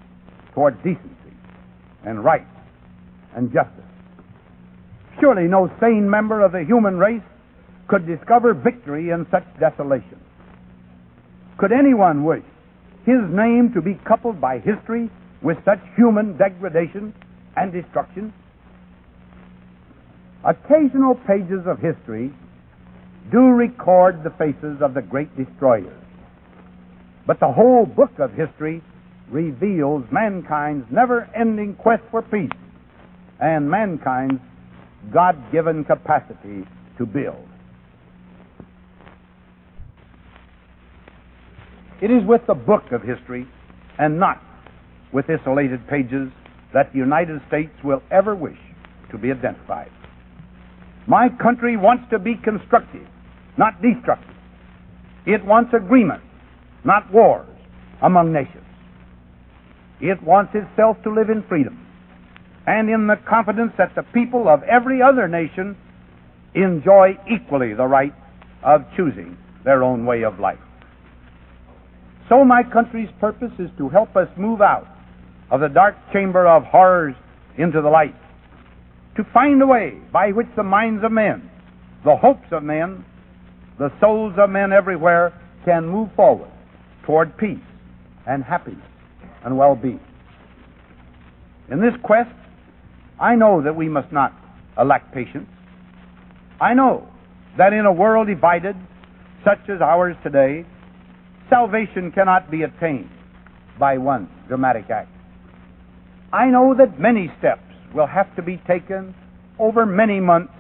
toward 0.54 0.76
decency 0.82 1.34
and 2.04 2.24
right 2.24 2.46
and 3.34 3.52
justice. 3.52 3.84
Surely 5.20 5.48
no 5.48 5.70
sane 5.80 6.08
member 6.08 6.42
of 6.42 6.52
the 6.52 6.64
human 6.64 6.96
race 6.96 7.22
could 7.88 8.06
discover 8.06 8.54
victory 8.54 9.10
in 9.10 9.26
such 9.30 9.44
desolation. 9.58 10.20
Could 11.58 11.72
anyone 11.72 12.24
wish 12.24 12.44
his 13.04 13.20
name 13.30 13.72
to 13.74 13.82
be 13.82 13.94
coupled 14.06 14.40
by 14.40 14.58
history 14.58 15.10
with 15.42 15.56
such 15.64 15.80
human 15.96 16.36
degradation 16.36 17.14
and 17.56 17.72
destruction? 17.72 18.32
Occasional 20.46 21.16
pages 21.26 21.66
of 21.66 21.80
history 21.80 22.32
do 23.32 23.40
record 23.48 24.22
the 24.22 24.30
faces 24.38 24.80
of 24.80 24.94
the 24.94 25.02
great 25.02 25.28
destroyers. 25.36 26.00
But 27.26 27.40
the 27.40 27.50
whole 27.50 27.84
book 27.84 28.12
of 28.20 28.30
history 28.32 28.80
reveals 29.28 30.04
mankind's 30.12 30.86
never 30.92 31.28
ending 31.34 31.74
quest 31.74 32.04
for 32.12 32.22
peace 32.22 32.56
and 33.40 33.68
mankind's 33.68 34.40
God 35.12 35.36
given 35.50 35.84
capacity 35.84 36.64
to 36.98 37.06
build. 37.06 37.48
It 42.00 42.12
is 42.12 42.22
with 42.24 42.42
the 42.46 42.54
book 42.54 42.92
of 42.92 43.02
history 43.02 43.48
and 43.98 44.20
not 44.20 44.40
with 45.12 45.26
isolated 45.28 45.88
pages 45.88 46.30
that 46.72 46.92
the 46.92 46.98
United 46.98 47.40
States 47.48 47.72
will 47.82 48.02
ever 48.12 48.36
wish 48.36 48.58
to 49.10 49.18
be 49.18 49.32
identified. 49.32 49.90
My 51.06 51.28
country 51.40 51.76
wants 51.76 52.04
to 52.10 52.18
be 52.18 52.34
constructive, 52.42 53.06
not 53.56 53.80
destructive. 53.80 54.34
It 55.24 55.44
wants 55.44 55.72
agreement, 55.74 56.22
not 56.84 57.12
wars 57.12 57.48
among 58.02 58.32
nations. 58.32 58.64
It 60.00 60.22
wants 60.22 60.52
itself 60.54 60.96
to 61.04 61.10
live 61.10 61.30
in 61.30 61.44
freedom 61.48 61.86
and 62.66 62.90
in 62.90 63.06
the 63.06 63.16
confidence 63.28 63.72
that 63.78 63.94
the 63.94 64.02
people 64.12 64.48
of 64.48 64.62
every 64.64 65.00
other 65.00 65.28
nation 65.28 65.76
enjoy 66.54 67.16
equally 67.30 67.74
the 67.74 67.86
right 67.86 68.14
of 68.62 68.82
choosing 68.96 69.38
their 69.64 69.82
own 69.82 70.04
way 70.04 70.24
of 70.24 70.40
life. 70.40 70.58
So, 72.28 72.44
my 72.44 72.62
country's 72.64 73.08
purpose 73.20 73.52
is 73.58 73.70
to 73.78 73.88
help 73.88 74.16
us 74.16 74.28
move 74.36 74.60
out 74.60 74.86
of 75.50 75.60
the 75.60 75.68
dark 75.68 75.94
chamber 76.12 76.46
of 76.46 76.64
horrors 76.64 77.14
into 77.56 77.80
the 77.80 77.88
light, 77.88 78.14
to 79.16 79.24
find 79.32 79.60
a 79.62 79.66
way 79.66 79.98
by 80.12 80.30
which 80.30 80.46
the 80.56 80.62
minds 80.62 81.02
of 81.04 81.12
men, 81.12 81.50
the 82.04 82.16
hopes 82.16 82.46
of 82.52 82.62
men, 82.62 83.04
the 83.78 83.90
souls 84.00 84.34
of 84.38 84.50
men 84.50 84.72
everywhere 84.72 85.32
can 85.64 85.86
move 85.86 86.08
forward 86.14 86.50
toward 87.04 87.36
peace 87.36 87.58
and 88.26 88.44
happiness 88.44 88.84
and 89.44 89.56
well 89.56 89.74
being. 89.74 90.00
In 91.70 91.80
this 91.80 91.94
quest, 92.02 92.30
I 93.20 93.34
know 93.34 93.62
that 93.62 93.74
we 93.74 93.88
must 93.88 94.12
not 94.12 94.32
lack 94.84 95.12
patience. 95.12 95.48
I 96.60 96.74
know 96.74 97.08
that 97.58 97.72
in 97.72 97.86
a 97.86 97.92
world 97.92 98.28
divided, 98.28 98.76
such 99.44 99.68
as 99.68 99.80
ours 99.80 100.16
today, 100.22 100.64
salvation 101.48 102.12
cannot 102.12 102.50
be 102.50 102.62
attained 102.62 103.10
by 103.78 103.98
one 103.98 104.28
dramatic 104.48 104.90
act. 104.90 105.10
I 106.32 106.46
know 106.46 106.74
that 106.76 107.00
many 107.00 107.32
steps 107.38 107.65
will 107.96 108.06
have 108.06 108.34
to 108.36 108.42
be 108.42 108.58
taken 108.68 109.14
over 109.58 109.86
many 109.86 110.20
months 110.20 110.52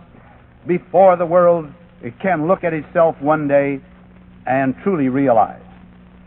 before 0.66 1.16
the 1.16 1.26
world 1.26 1.66
can 2.22 2.48
look 2.48 2.64
at 2.64 2.72
itself 2.72 3.14
one 3.20 3.46
day 3.46 3.80
and 4.46 4.74
truly 4.82 5.08
realize 5.08 5.62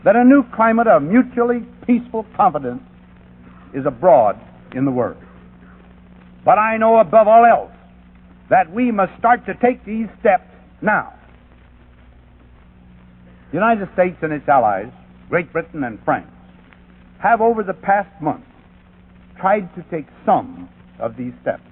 that 0.04 0.16
a 0.16 0.24
new 0.24 0.44
climate 0.54 0.86
of 0.86 1.02
mutually 1.02 1.66
peaceful 1.86 2.24
confidence 2.36 2.82
is 3.74 3.84
abroad 3.86 4.40
in 4.74 4.84
the 4.84 4.90
world. 4.90 5.22
But 6.44 6.58
I 6.58 6.76
know 6.76 6.98
above 6.98 7.28
all 7.28 7.44
else 7.44 7.72
that 8.48 8.72
we 8.72 8.90
must 8.90 9.12
start 9.18 9.44
to 9.46 9.54
take 9.54 9.84
these 9.84 10.06
steps 10.20 10.48
now. 10.80 11.12
The 13.50 13.56
United 13.56 13.88
States 13.94 14.16
and 14.22 14.32
its 14.32 14.48
allies, 14.48 14.90
Great 15.28 15.52
Britain 15.52 15.84
and 15.84 15.98
France, 16.04 16.30
have 17.20 17.40
over 17.40 17.62
the 17.62 17.74
past 17.74 18.10
month 18.22 18.44
tried 19.38 19.74
to 19.74 19.82
take 19.90 20.06
some 20.24 20.68
of 21.00 21.16
these 21.16 21.32
steps. 21.42 21.62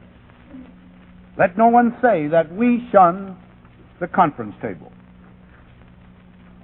Let 1.38 1.56
no 1.56 1.68
one 1.68 1.96
say 2.02 2.26
that 2.28 2.52
we 2.52 2.88
shun 2.90 3.36
the 4.00 4.08
conference 4.08 4.54
table. 4.60 4.92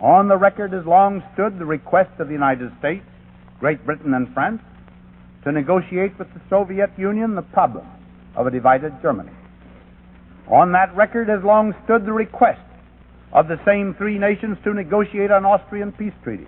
On 0.00 0.28
the 0.28 0.36
record 0.36 0.72
has 0.72 0.84
long 0.84 1.22
stood 1.34 1.58
the 1.58 1.64
request 1.64 2.10
of 2.18 2.26
the 2.26 2.32
United 2.32 2.70
States, 2.78 3.06
Great 3.60 3.84
Britain, 3.86 4.14
and 4.14 4.32
France 4.34 4.60
to 5.44 5.52
negotiate 5.52 6.18
with 6.18 6.28
the 6.34 6.40
Soviet 6.50 6.90
Union 6.98 7.34
the 7.34 7.42
problem 7.42 7.86
of 8.36 8.46
a 8.46 8.50
divided 8.50 8.92
Germany. 9.00 9.32
On 10.50 10.72
that 10.72 10.94
record 10.96 11.28
has 11.28 11.42
long 11.44 11.74
stood 11.84 12.04
the 12.04 12.12
request 12.12 12.60
of 13.32 13.48
the 13.48 13.60
same 13.64 13.94
three 13.96 14.18
nations 14.18 14.58
to 14.64 14.74
negotiate 14.74 15.30
an 15.30 15.44
Austrian 15.44 15.92
peace 15.92 16.12
treaty. 16.22 16.46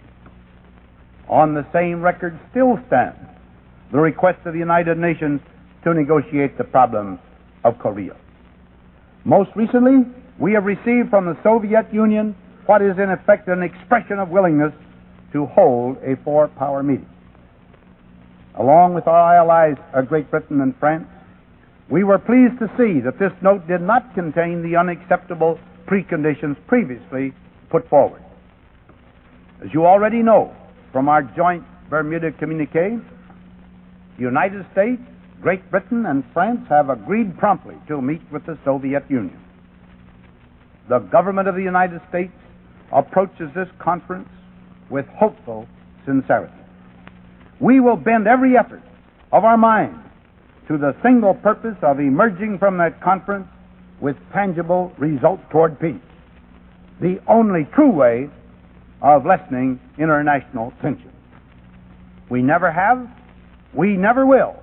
On 1.28 1.54
the 1.54 1.66
same 1.72 2.02
record 2.02 2.38
still 2.50 2.78
stands 2.86 3.18
the 3.92 3.98
request 3.98 4.38
of 4.46 4.52
the 4.52 4.58
United 4.58 4.98
Nations 4.98 5.40
to 5.86 5.94
negotiate 5.94 6.58
the 6.58 6.64
problem 6.64 7.16
of 7.62 7.78
Korea. 7.78 8.16
Most 9.24 9.50
recently, 9.54 10.02
we 10.36 10.52
have 10.52 10.64
received 10.64 11.10
from 11.10 11.26
the 11.26 11.38
Soviet 11.44 11.86
Union 11.94 12.34
what 12.66 12.82
is 12.82 12.98
in 12.98 13.08
effect 13.10 13.46
an 13.46 13.62
expression 13.62 14.18
of 14.18 14.28
willingness 14.28 14.72
to 15.32 15.46
hold 15.46 15.96
a 15.98 16.16
four 16.24 16.48
power 16.48 16.82
meeting. 16.82 17.08
Along 18.58 18.94
with 18.94 19.06
our 19.06 19.36
allies, 19.36 19.76
Great 20.08 20.28
Britain 20.28 20.60
and 20.60 20.74
France, 20.80 21.06
we 21.88 22.02
were 22.02 22.18
pleased 22.18 22.58
to 22.58 22.66
see 22.76 23.00
that 23.04 23.20
this 23.20 23.32
note 23.40 23.68
did 23.68 23.80
not 23.80 24.12
contain 24.14 24.62
the 24.62 24.74
unacceptable 24.74 25.56
preconditions 25.86 26.56
previously 26.66 27.32
put 27.70 27.88
forward. 27.88 28.22
As 29.62 29.68
you 29.72 29.86
already 29.86 30.20
know 30.20 30.52
from 30.90 31.08
our 31.08 31.22
joint 31.22 31.62
Bermuda 31.88 32.32
communique, 32.32 32.98
the 34.16 34.22
United 34.22 34.66
States, 34.72 35.00
Great 35.46 35.70
Britain, 35.70 36.06
and 36.06 36.24
France 36.32 36.66
have 36.68 36.90
agreed 36.90 37.38
promptly 37.38 37.76
to 37.86 38.02
meet 38.02 38.20
with 38.32 38.44
the 38.46 38.58
Soviet 38.64 39.04
Union. 39.08 39.40
The 40.88 40.98
government 40.98 41.46
of 41.46 41.54
the 41.54 41.62
United 41.62 42.00
States 42.08 42.32
approaches 42.92 43.48
this 43.54 43.68
conference 43.78 44.28
with 44.90 45.06
hopeful 45.06 45.68
sincerity. 46.04 46.52
we 47.60 47.78
will 47.78 47.94
bend 47.94 48.26
every 48.26 48.56
effort 48.56 48.82
of 49.30 49.44
our 49.44 49.56
mind 49.56 49.94
to 50.66 50.78
the 50.78 50.96
single 51.00 51.34
purpose 51.34 51.76
of 51.80 52.00
emerging 52.00 52.58
from 52.58 52.76
that 52.78 53.00
conference 53.00 53.46
with 54.00 54.16
tangible 54.32 54.92
results 54.98 55.44
toward 55.52 55.78
peace. 55.78 55.94
The 57.00 57.20
only 57.28 57.68
true 57.72 57.92
way 57.92 58.28
of 59.00 59.24
lessening 59.24 59.78
international 59.96 60.72
tension. 60.82 61.12
We 62.30 62.42
never 62.42 62.72
have, 62.72 63.08
we 63.72 63.96
never 63.96 64.26
will 64.26 64.56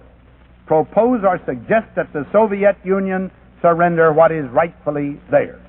propose 0.65 1.21
or 1.23 1.39
suggest 1.45 1.87
that 1.95 2.11
the 2.13 2.25
Soviet 2.31 2.77
Union 2.83 3.31
surrender 3.61 4.13
what 4.13 4.31
is 4.31 4.45
rightfully 4.51 5.19
theirs. 5.31 5.61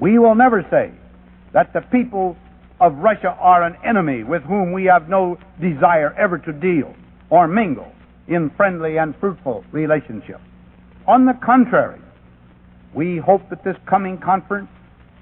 We 0.00 0.18
will 0.18 0.34
never 0.34 0.66
say 0.70 0.92
that 1.52 1.72
the 1.72 1.80
people 1.92 2.36
of 2.80 2.96
Russia 2.96 3.36
are 3.40 3.62
an 3.62 3.76
enemy 3.84 4.24
with 4.24 4.42
whom 4.42 4.72
we 4.72 4.84
have 4.84 5.08
no 5.08 5.38
desire 5.60 6.12
ever 6.18 6.38
to 6.38 6.52
deal 6.52 6.94
or 7.30 7.46
mingle 7.46 7.90
in 8.28 8.50
friendly 8.56 8.98
and 8.98 9.14
fruitful 9.20 9.64
relationship. 9.70 10.40
On 11.06 11.24
the 11.24 11.34
contrary, 11.44 12.00
we 12.94 13.18
hope 13.18 13.48
that 13.50 13.64
this 13.64 13.76
coming 13.88 14.18
conference 14.18 14.68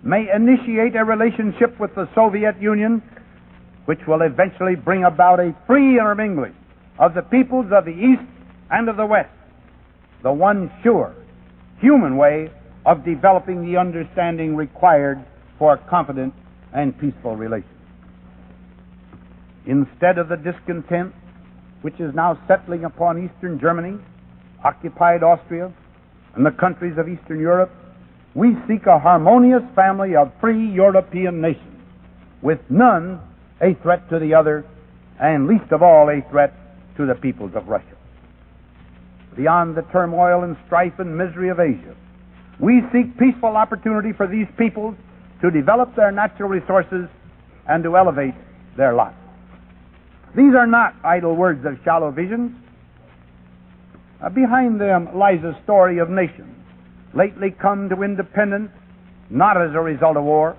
may 0.03 0.27
initiate 0.35 0.97
a 0.97 1.05
relationship 1.05 1.79
with 1.79 1.95
the 1.95 2.09
Soviet 2.15 2.61
Union 2.61 3.03
which 3.85 4.01
will 4.07 4.23
eventually 4.23 4.77
bring 4.77 5.05
about 5.05 5.41
a 5.41 5.55
free 5.67 5.99
intermingling 5.99 6.55
of 6.99 7.15
the 7.15 7.23
peoples 7.23 7.67
of 7.73 7.85
the 7.85 7.93
East 7.93 8.29
and 8.71 8.89
of 8.89 8.97
the 8.97 9.07
West, 9.07 9.31
the 10.23 10.33
one 10.33 10.71
sure, 10.83 11.15
human 11.81 12.17
way 12.17 12.51
of 12.87 13.05
developing 13.05 13.65
the 13.65 13.79
understanding 13.79 14.57
required 14.57 15.25
for 15.59 15.77
confident 15.89 16.35
and 16.73 16.99
peaceful 16.99 17.37
relations. 17.37 17.69
Instead 19.67 20.19
of 20.19 20.29
the 20.29 20.37
discontent 20.37 21.13
which 21.83 21.99
is 22.01 22.15
now 22.15 22.39
settling 22.47 22.85
upon 22.85 23.23
Eastern 23.23 23.59
Germany, 23.61 23.99
occupied 24.65 25.23
Austria, 25.23 25.73
and 26.35 26.47
the 26.47 26.51
countries 26.51 26.95
of 26.99 27.09
Eastern 27.09 27.41
Europe, 27.41 27.71
we 28.35 28.57
seek 28.67 28.87
a 28.87 28.99
harmonious 28.99 29.63
family 29.75 30.17
of 30.17 30.33
free 30.41 30.71
European 30.71 31.41
nations, 31.41 31.83
with 32.41 32.61
none 32.71 33.21
a 33.61 33.75
threat 33.83 34.09
to 34.09 34.19
the 34.19 34.35
other, 34.35 34.65
and 35.21 35.47
least 35.47 35.71
of 35.71 35.83
all 35.83 36.09
a 36.09 36.23
threat 36.31 36.55
to 36.97 37.07
the 37.07 37.15
peoples 37.15 37.53
of 37.55 37.69
Russia. 37.69 37.97
Beyond 39.37 39.77
the 39.77 39.83
turmoil 39.93 40.45
and 40.45 40.57
strife 40.67 40.93
and 40.99 41.17
misery 41.17 41.49
of 41.49 41.59
Asia, 41.59 41.95
we 42.61 42.83
seek 42.93 43.17
peaceful 43.19 43.57
opportunity 43.57 44.13
for 44.13 44.27
these 44.27 44.47
peoples 44.59 44.95
to 45.41 45.51
develop 45.51 45.97
their 45.97 46.13
natural 46.13 46.49
resources 46.49 47.09
and 47.69 47.83
to 47.85 47.97
elevate 47.97 48.35
their 48.77 48.95
lot. 48.95 49.15
These 50.37 50.55
are 50.55 50.67
not 50.67 50.95
idle 51.05 51.35
words 51.35 51.65
of 51.67 51.79
shallow 51.85 52.11
visions. 52.11 52.53
Uh, 54.23 54.29
behind 54.29 54.81
them 54.81 55.17
lies 55.17 55.43
a 55.45 55.59
story 55.65 55.99
of 55.99 56.09
nations 56.09 56.53
lately 57.15 57.51
come 57.51 57.89
to 57.89 58.03
independence 58.03 58.71
not 59.31 59.61
as 59.61 59.75
a 59.75 59.81
result 59.81 60.17
of 60.17 60.25
war, 60.25 60.57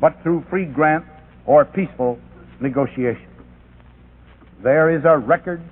but 0.00 0.14
through 0.22 0.44
free 0.50 0.64
grant 0.64 1.04
or 1.46 1.64
peaceful 1.64 2.18
negotiation. 2.60 3.27
There 4.62 4.90
is 4.96 5.04
a 5.04 5.16
record 5.16 5.62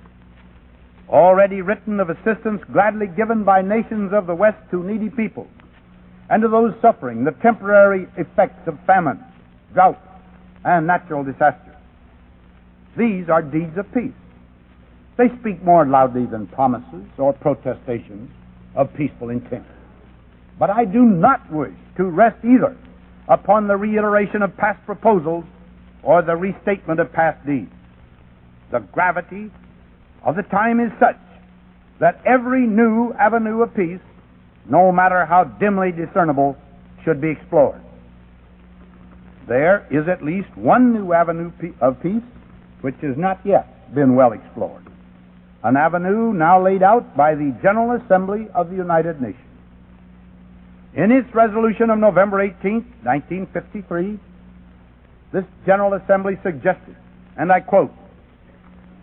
already 1.09 1.61
written 1.61 1.99
of 1.99 2.09
assistance 2.09 2.61
gladly 2.71 3.07
given 3.07 3.43
by 3.43 3.61
nations 3.61 4.11
of 4.13 4.27
the 4.27 4.35
West 4.35 4.57
to 4.71 4.83
needy 4.83 5.09
people 5.09 5.47
and 6.29 6.41
to 6.41 6.47
those 6.47 6.73
suffering 6.81 7.23
the 7.23 7.31
temporary 7.41 8.07
effects 8.17 8.67
of 8.67 8.77
famine, 8.85 9.23
drought, 9.73 9.99
and 10.63 10.87
natural 10.87 11.23
disasters. 11.23 11.75
These 12.97 13.29
are 13.29 13.41
deeds 13.41 13.77
of 13.77 13.91
peace. 13.93 14.11
They 15.17 15.27
speak 15.39 15.63
more 15.63 15.85
loudly 15.85 16.25
than 16.25 16.47
promises 16.47 17.05
or 17.17 17.33
protestations 17.33 18.29
of 18.75 18.93
peaceful 18.93 19.29
intent. 19.29 19.65
But 20.59 20.69
I 20.69 20.85
do 20.85 21.03
not 21.03 21.51
wish 21.51 21.73
to 21.97 22.05
rest 22.05 22.43
either 22.43 22.77
upon 23.27 23.67
the 23.67 23.75
reiteration 23.75 24.41
of 24.41 24.55
past 24.57 24.83
proposals 24.85 25.43
or 26.03 26.21
the 26.21 26.35
restatement 26.35 26.99
of 26.99 27.11
past 27.11 27.45
deeds. 27.45 27.71
The 28.71 28.79
gravity 28.79 29.51
of 30.23 30.35
the 30.35 30.43
time 30.43 30.79
is 30.79 30.91
such 30.99 31.17
that 31.99 32.21
every 32.25 32.67
new 32.67 33.13
avenue 33.13 33.61
of 33.61 33.73
peace, 33.73 34.01
no 34.69 34.91
matter 34.91 35.25
how 35.25 35.45
dimly 35.45 35.91
discernible, 35.91 36.57
should 37.03 37.21
be 37.21 37.29
explored. 37.29 37.81
There 39.47 39.87
is 39.89 40.07
at 40.09 40.23
least 40.23 40.49
one 40.57 40.93
new 40.93 41.13
avenue 41.13 41.51
of 41.81 42.01
peace 42.01 42.23
which 42.81 42.95
has 43.01 43.17
not 43.17 43.39
yet 43.45 43.95
been 43.95 44.15
well 44.15 44.33
explored. 44.33 44.85
An 45.63 45.77
avenue 45.77 46.33
now 46.33 46.63
laid 46.63 46.83
out 46.83 47.15
by 47.15 47.33
the 47.33 47.57
General 47.61 47.99
Assembly 48.03 48.47
of 48.53 48.69
the 48.69 48.75
United 48.75 49.21
Nations. 49.21 49.41
In 50.93 51.11
its 51.11 51.33
resolution 51.33 51.89
of 51.89 51.99
November 51.99 52.41
18, 52.41 52.73
1953, 53.03 54.19
this 55.31 55.43
General 55.65 55.93
Assembly 55.93 56.37
suggested, 56.43 56.95
and 57.37 57.51
I 57.51 57.61
quote, 57.61 57.91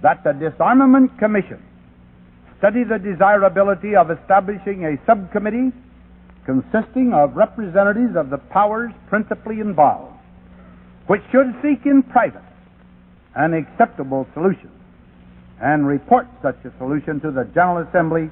that 0.03 0.25
the 0.25 0.33
Disarmament 0.33 1.19
Commission 1.19 1.63
study 2.59 2.85
the 2.85 2.99
desirability 2.99 3.95
of 3.97 4.11
establishing 4.11 4.85
a 4.85 4.97
subcommittee 5.07 5.73
consisting 6.47 7.13
of 7.13 7.37
representatives 7.37 8.17
of 8.17 8.31
the 8.31 8.39
powers 8.39 8.93
principally 9.09 9.61
involved, 9.61 10.15
which 11.07 11.23
should 11.33 11.55
seek 11.63 11.85
in 11.87 12.03
private 12.03 12.43
an 13.35 13.55
acceptable 13.55 14.27
solution 14.35 14.71
and 15.61 15.87
report 15.87 16.27
such 16.43 16.57
a 16.65 16.73
solution 16.79 17.21
to 17.21 17.31
the 17.31 17.45
General 17.55 17.87
Assembly 17.89 18.31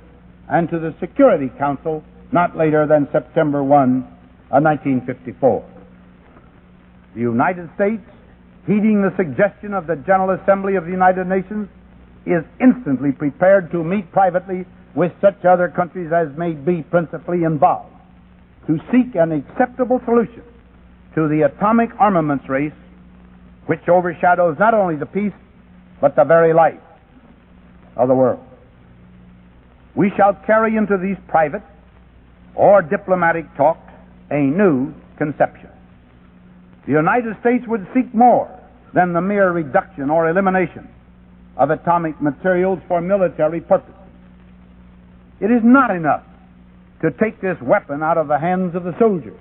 and 0.48 0.68
to 0.68 0.78
the 0.78 0.94
Security 1.00 1.50
Council 1.58 2.02
not 2.32 2.56
later 2.56 2.86
than 2.86 3.08
September 3.12 3.62
1, 3.62 4.02
uh, 4.50 4.60
1954. 4.60 5.64
The 7.14 7.20
United 7.20 7.68
States, 7.74 8.02
heeding 8.66 9.02
the 9.02 9.12
suggestion 9.16 9.74
of 9.74 9.86
the 9.86 9.96
General 9.96 10.38
Assembly 10.42 10.76
of 10.76 10.84
the 10.84 10.90
United 10.90 11.26
Nations, 11.26 11.68
is 12.24 12.44
instantly 12.60 13.10
prepared 13.10 13.70
to 13.72 13.82
meet 13.82 14.10
privately 14.12 14.64
with 14.94 15.10
such 15.20 15.44
other 15.44 15.68
countries 15.68 16.12
as 16.14 16.28
may 16.38 16.52
be 16.52 16.82
principally 16.82 17.42
involved 17.42 17.90
to 18.66 18.78
seek 18.92 19.14
an 19.16 19.32
acceptable 19.32 20.00
solution 20.04 20.42
to 21.14 21.28
the 21.28 21.42
atomic 21.42 21.90
armaments 21.98 22.48
race 22.48 22.72
which 23.66 23.80
overshadows 23.88 24.56
not 24.58 24.74
only 24.74 24.96
the 24.96 25.06
peace, 25.06 25.32
but 26.00 26.16
the 26.16 26.24
very 26.24 26.52
life 26.52 26.80
of 27.96 28.08
the 28.08 28.14
world. 28.14 28.44
We 29.94 30.10
shall 30.16 30.34
carry 30.46 30.76
into 30.76 30.96
these 30.96 31.16
private 31.28 31.62
or 32.54 32.82
diplomatic 32.82 33.44
talks 33.56 33.90
a 34.30 34.40
new 34.40 34.94
conception. 35.18 35.70
The 36.86 36.92
United 36.92 37.36
States 37.40 37.64
would 37.68 37.86
seek 37.94 38.12
more 38.14 38.50
than 38.94 39.12
the 39.12 39.20
mere 39.20 39.52
reduction 39.52 40.10
or 40.10 40.28
elimination 40.28 40.88
of 41.56 41.70
atomic 41.70 42.20
materials 42.20 42.80
for 42.88 43.00
military 43.00 43.60
purposes. 43.60 43.94
It 45.40 45.50
is 45.50 45.62
not 45.62 45.90
enough 45.90 46.24
to 47.02 47.10
take 47.10 47.40
this 47.40 47.56
weapon 47.62 48.02
out 48.02 48.18
of 48.18 48.28
the 48.28 48.38
hands 48.38 48.74
of 48.74 48.84
the 48.84 48.96
soldiers. 48.98 49.38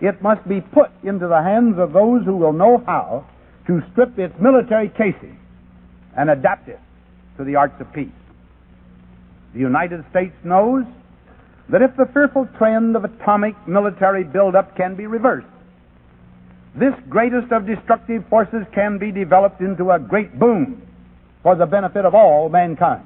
It 0.00 0.20
must 0.22 0.46
be 0.48 0.60
put 0.60 0.90
into 1.02 1.26
the 1.26 1.42
hands 1.42 1.78
of 1.78 1.92
those 1.92 2.24
who 2.24 2.36
will 2.36 2.52
know 2.52 2.82
how 2.86 3.26
to 3.66 3.80
strip 3.92 4.18
its 4.18 4.34
military 4.40 4.88
casing 4.90 5.38
and 6.16 6.30
adapt 6.30 6.68
it 6.68 6.80
to 7.38 7.44
the 7.44 7.56
arts 7.56 7.80
of 7.80 7.92
peace. 7.92 8.08
The 9.54 9.60
United 9.60 10.04
States 10.10 10.34
knows 10.44 10.84
that 11.70 11.82
if 11.82 11.96
the 11.96 12.06
fearful 12.12 12.48
trend 12.58 12.94
of 12.94 13.04
atomic 13.04 13.54
military 13.66 14.24
buildup 14.24 14.76
can 14.76 14.94
be 14.94 15.06
reversed, 15.06 15.46
this 16.78 16.92
greatest 17.08 17.50
of 17.52 17.66
destructive 17.66 18.22
forces 18.28 18.66
can 18.74 18.98
be 18.98 19.10
developed 19.10 19.60
into 19.60 19.90
a 19.90 19.98
great 19.98 20.38
boon 20.38 20.82
for 21.42 21.56
the 21.56 21.64
benefit 21.64 22.04
of 22.04 22.14
all 22.14 22.50
mankind. 22.50 23.04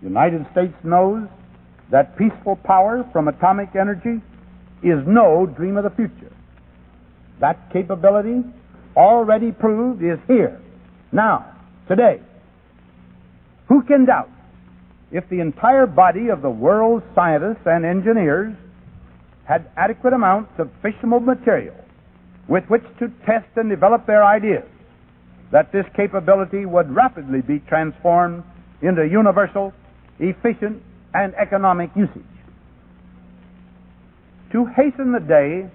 The 0.00 0.08
United 0.08 0.46
States 0.52 0.74
knows 0.82 1.28
that 1.90 2.16
peaceful 2.16 2.56
power 2.56 3.08
from 3.12 3.28
atomic 3.28 3.76
energy 3.78 4.22
is 4.82 5.04
no 5.06 5.46
dream 5.46 5.76
of 5.76 5.84
the 5.84 5.90
future. 5.90 6.32
That 7.40 7.70
capability, 7.72 8.42
already 8.96 9.52
proved, 9.52 10.02
is 10.02 10.18
here, 10.26 10.60
now, 11.12 11.54
today. 11.88 12.20
Who 13.68 13.82
can 13.82 14.06
doubt 14.06 14.30
if 15.12 15.28
the 15.28 15.40
entire 15.40 15.86
body 15.86 16.28
of 16.28 16.40
the 16.40 16.50
world's 16.50 17.04
scientists 17.14 17.66
and 17.66 17.84
engineers 17.84 18.54
had 19.44 19.70
adequate 19.76 20.14
amounts 20.14 20.52
of 20.58 20.70
fissionable 20.82 21.22
material 21.22 21.83
with 22.48 22.64
which 22.66 22.84
to 22.98 23.08
test 23.26 23.46
and 23.56 23.70
develop 23.70 24.06
their 24.06 24.24
ideas, 24.24 24.64
that 25.52 25.72
this 25.72 25.86
capability 25.96 26.66
would 26.66 26.90
rapidly 26.94 27.40
be 27.40 27.60
transformed 27.60 28.42
into 28.82 29.06
universal, 29.06 29.72
efficient, 30.18 30.82
and 31.14 31.34
economic 31.36 31.90
usage 31.94 32.22
to 34.54 34.64
hasten 34.66 35.10
the 35.10 35.18
day 35.18 35.68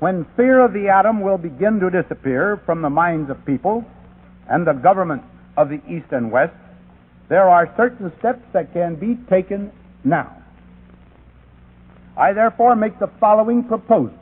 when 0.00 0.26
fear 0.36 0.64
of 0.64 0.72
the 0.72 0.88
atom 0.88 1.20
will 1.20 1.38
begin 1.38 1.78
to 1.78 1.88
disappear 1.88 2.60
from 2.66 2.82
the 2.82 2.90
minds 2.90 3.30
of 3.30 3.36
people 3.46 3.84
and 4.50 4.66
the 4.66 4.72
government 4.72 5.22
of 5.56 5.68
the 5.68 5.80
East 5.88 6.06
and 6.10 6.32
West, 6.32 6.52
there 7.28 7.48
are 7.48 7.72
certain 7.76 8.10
steps 8.18 8.42
that 8.52 8.72
can 8.72 8.96
be 8.96 9.16
taken 9.30 9.70
now. 10.02 10.36
I 12.16 12.32
therefore 12.32 12.74
make 12.74 12.98
the 12.98 13.10
following 13.20 13.62
proposal. 13.62 14.18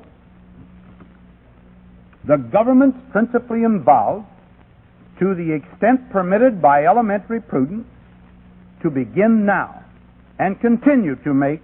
The 2.27 2.37
governments 2.37 2.99
principally 3.13 3.63
involved, 3.63 4.27
to 5.21 5.35
the 5.35 5.53
extent 5.53 6.11
permitted 6.11 6.61
by 6.61 6.85
elementary 6.85 7.41
prudence, 7.41 7.87
to 8.83 8.91
begin 8.91 9.47
now 9.47 9.83
and 10.39 10.61
continue 10.61 11.17
to 11.25 11.33
make 11.33 11.63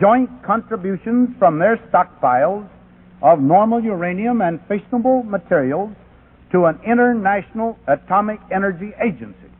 joint 0.00 0.30
contributions 0.44 1.30
from 1.38 1.58
their 1.58 1.76
stockpiles 1.88 2.68
of 3.22 3.40
normal 3.40 3.82
uranium 3.82 4.40
and 4.40 4.60
fissionable 4.68 5.24
materials 5.24 5.90
to 6.52 6.66
an 6.66 6.78
international 6.86 7.78
atomic 7.88 8.38
energy 8.52 8.92
agency. 9.02 9.50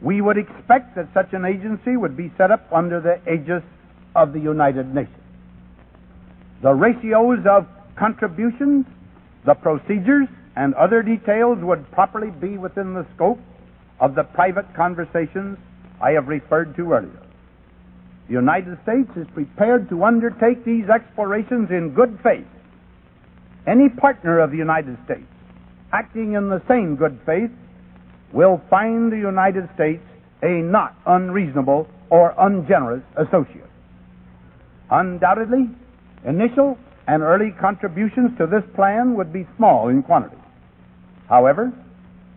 We 0.00 0.20
would 0.20 0.38
expect 0.38 0.94
that 0.96 1.08
such 1.12 1.32
an 1.32 1.44
agency 1.44 1.96
would 1.96 2.16
be 2.16 2.32
set 2.38 2.50
up 2.50 2.70
under 2.72 3.00
the 3.00 3.20
aegis 3.30 3.62
of 4.14 4.32
the 4.32 4.40
United 4.40 4.94
Nations. 4.94 5.16
The 6.62 6.72
ratios 6.72 7.40
of 7.46 7.66
contributions, 7.96 8.86
the 9.46 9.54
procedures, 9.54 10.28
and 10.56 10.74
other 10.74 11.02
details 11.02 11.58
would 11.62 11.90
properly 11.92 12.30
be 12.30 12.56
within 12.58 12.94
the 12.94 13.06
scope 13.14 13.40
of 14.00 14.14
the 14.14 14.22
private 14.22 14.66
conversations 14.74 15.58
I 16.00 16.12
have 16.12 16.28
referred 16.28 16.76
to 16.76 16.92
earlier. 16.92 17.22
The 18.28 18.34
United 18.34 18.78
States 18.82 19.10
is 19.16 19.26
prepared 19.34 19.88
to 19.90 20.04
undertake 20.04 20.64
these 20.64 20.88
explorations 20.88 21.70
in 21.70 21.92
good 21.94 22.18
faith. 22.22 22.46
Any 23.66 23.88
partner 23.88 24.40
of 24.40 24.50
the 24.50 24.56
United 24.56 24.96
States 25.04 25.26
acting 25.92 26.32
in 26.34 26.48
the 26.48 26.62
same 26.68 26.96
good 26.96 27.18
faith 27.24 27.50
will 28.32 28.60
find 28.68 29.12
the 29.12 29.16
United 29.16 29.68
States 29.74 30.02
a 30.42 30.60
not 30.60 30.96
unreasonable 31.06 31.86
or 32.10 32.34
ungenerous 32.38 33.02
associate. 33.16 33.70
Undoubtedly, 34.90 35.70
initial 36.26 36.78
and 37.06 37.22
early 37.22 37.52
contributions 37.60 38.36
to 38.38 38.46
this 38.46 38.64
plan 38.74 39.14
would 39.14 39.32
be 39.32 39.46
small 39.56 39.88
in 39.88 40.02
quantity. 40.02 40.36
However, 41.28 41.72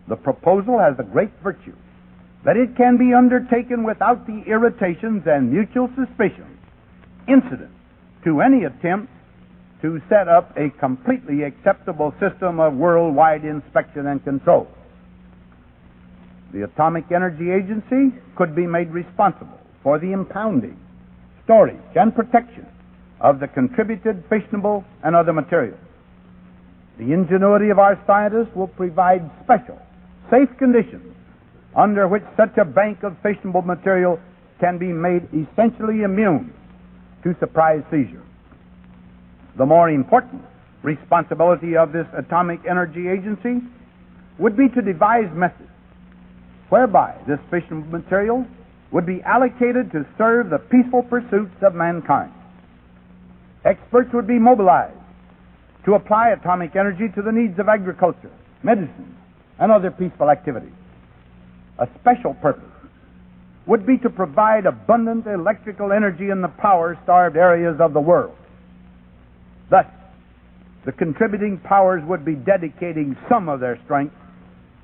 the 0.08 0.16
proposal 0.16 0.78
has 0.78 0.96
the 0.96 1.04
great 1.04 1.30
virtue 1.42 1.76
that 2.44 2.56
it 2.56 2.76
can 2.76 2.96
be 2.96 3.12
undertaken 3.12 3.84
without 3.84 4.26
the 4.26 4.42
irritations 4.46 5.22
and 5.26 5.52
mutual 5.52 5.88
suspicions 5.96 6.56
incident 7.26 7.70
to 8.24 8.40
any 8.40 8.64
attempt 8.64 9.12
to 9.82 10.00
set 10.08 10.28
up 10.28 10.56
a 10.56 10.70
completely 10.78 11.42
acceptable 11.42 12.12
system 12.18 12.58
of 12.58 12.74
worldwide 12.74 13.44
inspection 13.44 14.06
and 14.06 14.22
control. 14.24 14.66
The 16.52 16.64
Atomic 16.64 17.04
Energy 17.14 17.50
Agency 17.50 18.16
could 18.36 18.56
be 18.56 18.66
made 18.66 18.90
responsible 18.90 19.58
for 19.82 19.98
the 19.98 20.12
impounding, 20.12 20.76
storage, 21.44 21.76
and 21.94 22.14
protection 22.14 22.66
of 23.20 23.40
the 23.40 23.48
contributed 23.48 24.22
fissionable 24.28 24.84
and 25.02 25.16
other 25.16 25.32
materials. 25.32 25.78
The 26.98 27.12
ingenuity 27.12 27.70
of 27.70 27.78
our 27.78 28.00
scientists 28.06 28.54
will 28.54 28.68
provide 28.68 29.28
special, 29.44 29.78
safe 30.30 30.48
conditions 30.58 31.14
under 31.76 32.08
which 32.08 32.24
such 32.36 32.56
a 32.58 32.64
bank 32.64 33.02
of 33.02 33.14
fissionable 33.22 33.64
material 33.64 34.18
can 34.60 34.78
be 34.78 34.92
made 34.92 35.22
essentially 35.30 36.02
immune 36.02 36.52
to 37.22 37.34
surprise 37.38 37.82
seizure. 37.90 38.24
The 39.56 39.66
more 39.66 39.90
important 39.90 40.42
responsibility 40.82 41.76
of 41.76 41.92
this 41.92 42.06
Atomic 42.16 42.60
Energy 42.68 43.08
Agency 43.08 43.64
would 44.38 44.56
be 44.56 44.68
to 44.68 44.82
devise 44.82 45.30
methods 45.34 45.68
whereby 46.68 47.16
this 47.26 47.38
fissionable 47.50 47.90
material 47.90 48.46
would 48.92 49.06
be 49.06 49.20
allocated 49.22 49.90
to 49.92 50.06
serve 50.16 50.50
the 50.50 50.58
peaceful 50.58 51.02
pursuits 51.02 51.54
of 51.62 51.74
mankind. 51.74 52.32
Experts 53.68 54.10
would 54.14 54.26
be 54.26 54.38
mobilized 54.38 54.96
to 55.84 55.94
apply 55.94 56.30
atomic 56.30 56.74
energy 56.74 57.08
to 57.14 57.22
the 57.22 57.32
needs 57.32 57.58
of 57.58 57.68
agriculture, 57.68 58.30
medicine, 58.62 59.14
and 59.58 59.70
other 59.70 59.90
peaceful 59.90 60.30
activities 60.30 60.72
a 61.78 61.88
special 62.00 62.34
purpose 62.34 62.64
would 63.66 63.86
be 63.86 63.98
to 63.98 64.10
provide 64.10 64.66
abundant 64.66 65.26
electrical 65.26 65.92
energy 65.92 66.30
in 66.30 66.40
the 66.40 66.48
power 66.48 66.98
starved 67.04 67.36
areas 67.36 67.76
of 67.80 67.92
the 67.92 68.00
world. 68.00 68.34
Thus, 69.70 69.86
the 70.84 70.92
contributing 70.92 71.58
powers 71.58 72.02
would 72.06 72.24
be 72.24 72.34
dedicating 72.34 73.16
some 73.28 73.48
of 73.48 73.60
their 73.60 73.78
strength 73.84 74.14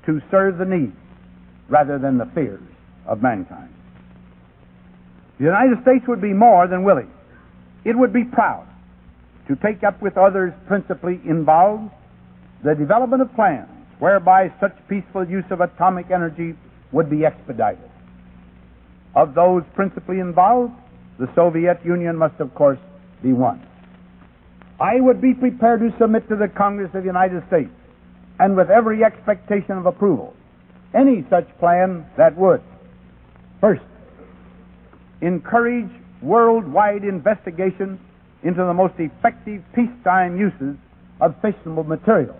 to 0.05 0.21
serve 0.29 0.57
the 0.57 0.65
needs 0.65 0.95
rather 1.67 1.97
than 1.97 2.17
the 2.17 2.29
fears 2.35 2.61
of 3.07 3.23
mankind. 3.23 3.73
The 5.39 5.45
United 5.45 5.81
States 5.81 6.05
would 6.07 6.21
be 6.21 6.33
more 6.33 6.67
than 6.67 6.83
willing. 6.83 7.11
It 7.83 7.97
would 7.97 8.13
be 8.13 8.23
proud 8.23 8.67
to 9.47 9.55
take 9.57 9.83
up 9.83 10.01
with 10.01 10.17
others 10.17 10.53
principally 10.67 11.21
involved 11.25 11.91
the 12.63 12.73
development 12.73 13.21
of 13.21 13.33
plans 13.35 13.69
whereby 13.99 14.51
such 14.59 14.73
peaceful 14.89 15.27
use 15.27 15.45
of 15.51 15.61
atomic 15.61 16.11
energy 16.11 16.55
would 16.91 17.09
be 17.09 17.25
expedited. 17.25 17.89
Of 19.15 19.33
those 19.33 19.63
principally 19.75 20.19
involved, 20.19 20.73
the 21.19 21.29
Soviet 21.35 21.79
Union 21.85 22.17
must, 22.17 22.39
of 22.39 22.53
course, 22.55 22.79
be 23.23 23.31
one. 23.31 23.65
I 24.79 24.99
would 24.99 25.21
be 25.21 25.33
prepared 25.33 25.79
to 25.79 25.95
submit 25.97 26.27
to 26.27 26.35
the 26.35 26.49
Congress 26.49 26.89
of 26.93 27.03
the 27.03 27.07
United 27.07 27.45
States, 27.47 27.69
and 28.39 28.57
with 28.57 28.69
every 28.69 29.03
expectation 29.03 29.77
of 29.77 29.85
approval, 29.85 30.33
any 30.93 31.25
such 31.29 31.47
plan 31.59 32.05
that 32.17 32.35
would, 32.37 32.61
first, 33.61 33.83
encourage 35.21 35.89
worldwide 36.21 37.03
investigation 37.03 37.99
into 38.45 38.63
the 38.63 38.73
most 38.73 38.93
effective 38.99 39.63
peacetime 39.73 40.37
uses 40.37 40.77
of 41.19 41.35
fissionable 41.41 41.85
material, 41.85 42.35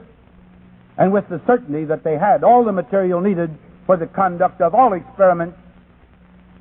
and 0.97 1.11
with 1.11 1.27
the 1.29 1.41
certainty 1.47 1.83
that 1.83 2.03
they 2.03 2.17
had 2.17 2.43
all 2.43 2.63
the 2.63 2.71
material 2.71 3.19
needed 3.19 3.49
for 3.85 3.97
the 3.97 4.05
conduct 4.05 4.61
of 4.61 4.73
all 4.75 4.93
experiments 4.93 5.57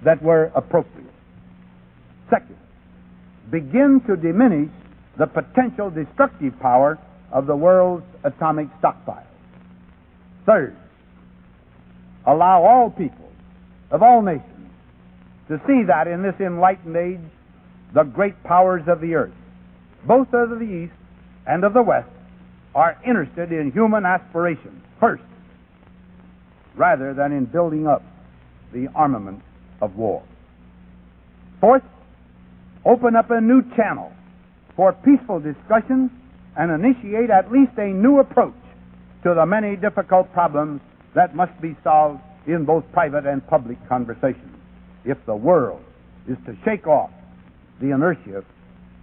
that 0.02 0.20
were 0.22 0.50
appropriate. 0.54 1.12
Second, 2.30 2.57
begin 3.50 4.00
to 4.09 4.16
diminish 4.16 4.70
the 5.18 5.26
potential 5.26 5.90
destructive 5.90 6.59
power 6.59 6.98
of 7.30 7.46
the 7.46 7.54
world's 7.54 8.07
atomic 8.24 8.68
stockpile. 8.78 9.26
Third, 10.46 10.76
allow 12.26 12.64
all 12.64 12.90
people 12.90 13.30
of 13.90 14.02
all 14.02 14.22
nations 14.22 14.70
to 15.48 15.61
see 15.66 15.83
that 15.87 16.07
in 16.07 16.22
this 16.22 16.35
enlightened 16.40 16.96
age, 16.96 17.20
the 17.92 18.05
great 18.05 18.42
powers 18.44 18.83
of 18.87 19.01
the 19.01 19.14
earth, 19.14 19.35
both 20.07 20.29
of 20.33 20.51
the 20.51 20.64
East 20.64 20.92
and 21.47 21.64
of 21.64 21.75
the 21.75 21.83
West, 21.83 22.09
are 22.75 22.99
interested 23.07 23.53
in 23.53 23.70
human 23.70 24.05
aspirations. 24.05 24.83
First, 24.99 25.23
rather 26.77 27.14
than 27.14 27.33
in 27.33 27.44
building 27.44 27.87
up 27.87 28.03
the 28.73 28.88
armament 28.94 29.40
of 29.81 29.97
war. 29.97 30.23
Fourth, 31.61 31.83
open 32.85 33.16
up 33.16 33.31
a 33.31 33.40
new 33.40 33.62
channel 33.77 34.12
for 34.77 34.92
peaceful 34.92 35.40
discussion 35.40 36.11
and 36.57 36.70
initiate 36.70 37.31
at 37.31 37.51
least 37.51 37.73
a 37.79 37.87
new 37.87 38.18
approach 38.18 38.55
to 39.23 39.35
the 39.35 39.47
many 39.47 39.77
difficult 39.77 40.33
problems 40.33 40.81
that 41.14 41.35
must 41.35 41.59
be 41.61 41.77
solved 41.85 42.20
in 42.47 42.64
both 42.64 42.85
private 42.92 43.25
and 43.25 43.47
public 43.47 43.79
conversations 43.88 44.57
if 45.05 45.16
the 45.27 45.35
world 45.35 45.81
is 46.29 46.37
to 46.47 46.57
shake 46.64 46.87
off 46.87 47.11
the 47.81 47.91
inertia 47.91 48.45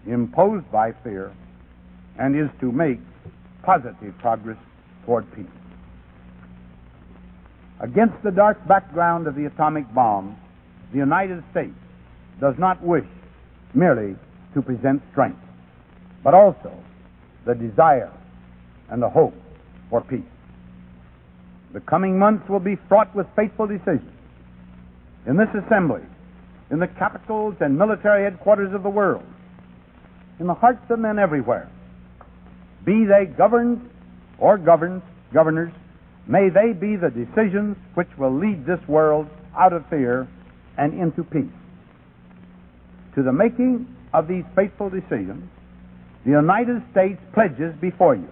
imposed 0.08 0.70
by 0.72 0.92
fear 1.04 1.32
and 2.20 2.36
is 2.36 2.50
to 2.60 2.72
make 2.72 3.00
positive 3.64 4.18
progress 4.20 4.58
toward 5.06 5.32
peace. 5.36 5.46
Against 7.80 8.22
the 8.24 8.32
dark 8.32 8.66
background 8.68 9.28
of 9.28 9.36
the 9.36 9.46
atomic 9.46 9.92
bomb, 9.94 10.38
the 10.92 10.98
United 10.98 11.44
States 11.52 11.74
does 12.40 12.56
not 12.58 12.82
wish 12.84 13.06
merely 13.74 14.16
to 14.54 14.62
present 14.62 15.02
strength, 15.12 15.40
but 16.24 16.34
also 16.34 16.72
the 17.46 17.56
desire 17.56 18.12
and 18.90 19.02
the 19.02 19.10
hope 19.10 19.34
for 19.90 20.02
peace. 20.02 20.22
The 21.74 21.80
coming 21.82 22.20
months 22.20 22.48
will 22.50 22.60
be 22.60 22.78
fraught 22.88 23.16
with 23.16 23.26
fateful 23.36 23.66
decisions. 23.68 24.12
In 25.26 25.38
this 25.38 25.50
assembly, 25.66 26.02
in 26.72 26.80
the 26.80 26.88
capitals 26.88 27.56
and 27.60 27.78
military 27.78 28.24
headquarters 28.24 28.74
of 28.74 28.84
the 28.84 28.90
world, 28.90 29.24
in 30.40 30.48
the 30.48 30.54
hearts 30.54 30.84
of 30.90 31.00
men 31.00 31.20
everywhere, 31.20 31.70
be 32.86 33.06
they 33.06 33.26
governed 33.26 33.90
or 34.40 34.58
governed, 34.58 35.02
governors, 35.34 35.72
May 36.28 36.50
they 36.50 36.74
be 36.74 36.96
the 36.96 37.10
decisions 37.10 37.78
which 37.96 38.08
will 38.18 38.34
lead 38.34 38.66
this 38.66 38.80
world 38.88 39.28
out 39.58 39.74
of 39.74 39.86
fear 39.90 40.28
and 40.78 40.94
into 40.94 41.24
peace. 41.24 41.52
To 43.16 43.24
the 43.24 43.34
making 43.34 43.88
of 44.14 44.28
these 44.28 44.46
faithful 44.56 44.90
decisions, 44.90 45.50
the 46.24 46.32
United 46.32 46.84
States 46.92 47.20
pledges 47.34 47.76
before 47.82 48.16
you, 48.16 48.30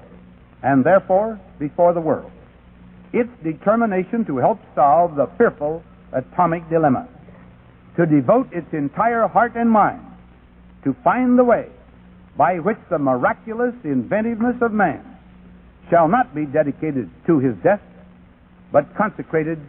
and 0.62 0.86
therefore 0.86 1.40
before 1.58 1.94
the 1.94 2.00
world, 2.00 2.32
its 3.12 3.30
determination 3.44 4.24
to 4.26 4.38
help 4.38 4.60
solve 4.76 5.16
the 5.16 5.28
fearful 5.38 5.84
atomic 6.14 6.70
dilemma, 6.70 7.08
to 7.98 8.06
devote 8.06 8.48
its 8.52 8.68
entire 8.74 9.28
heart 9.28 9.54
and 9.56 9.70
mind 9.70 10.02
to 10.84 10.96
find 11.04 11.38
the 11.38 11.44
way 11.44 11.68
by 12.38 12.56
which 12.60 12.78
the 12.90 12.98
miraculous 12.98 13.74
inventiveness 13.84 14.56
of 14.62 14.72
man 14.72 15.04
shall 15.90 16.08
not 16.08 16.34
be 16.34 16.46
dedicated 16.46 17.10
to 17.28 17.40
his 17.40 17.54
death, 17.64 17.82
but 18.72 18.86
consecrated 18.96 19.60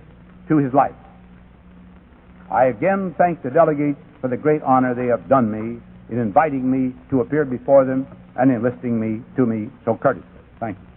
to 0.49 0.59
his 0.59 0.73
life. 0.73 0.95
I 2.51 2.67
again 2.67 3.15
thank 3.17 3.43
the 3.43 3.51
delegates 3.51 3.99
for 4.21 4.29
the 4.29 4.37
great 4.37 4.63
honor 4.63 4.95
they 4.95 5.07
have 5.07 5.29
done 5.29 5.51
me 5.51 5.81
in 6.11 6.19
inviting 6.19 6.71
me 6.71 6.95
to 7.11 7.21
appear 7.21 7.45
before 7.45 7.85
them 7.85 8.07
and 8.37 8.51
enlisting 8.51 9.01
me 9.01 9.23
to 9.37 9.47
me 9.47 9.71
so 9.85 9.97
courteously. 9.97 10.29
Thank 10.59 10.79
you. 10.79 10.89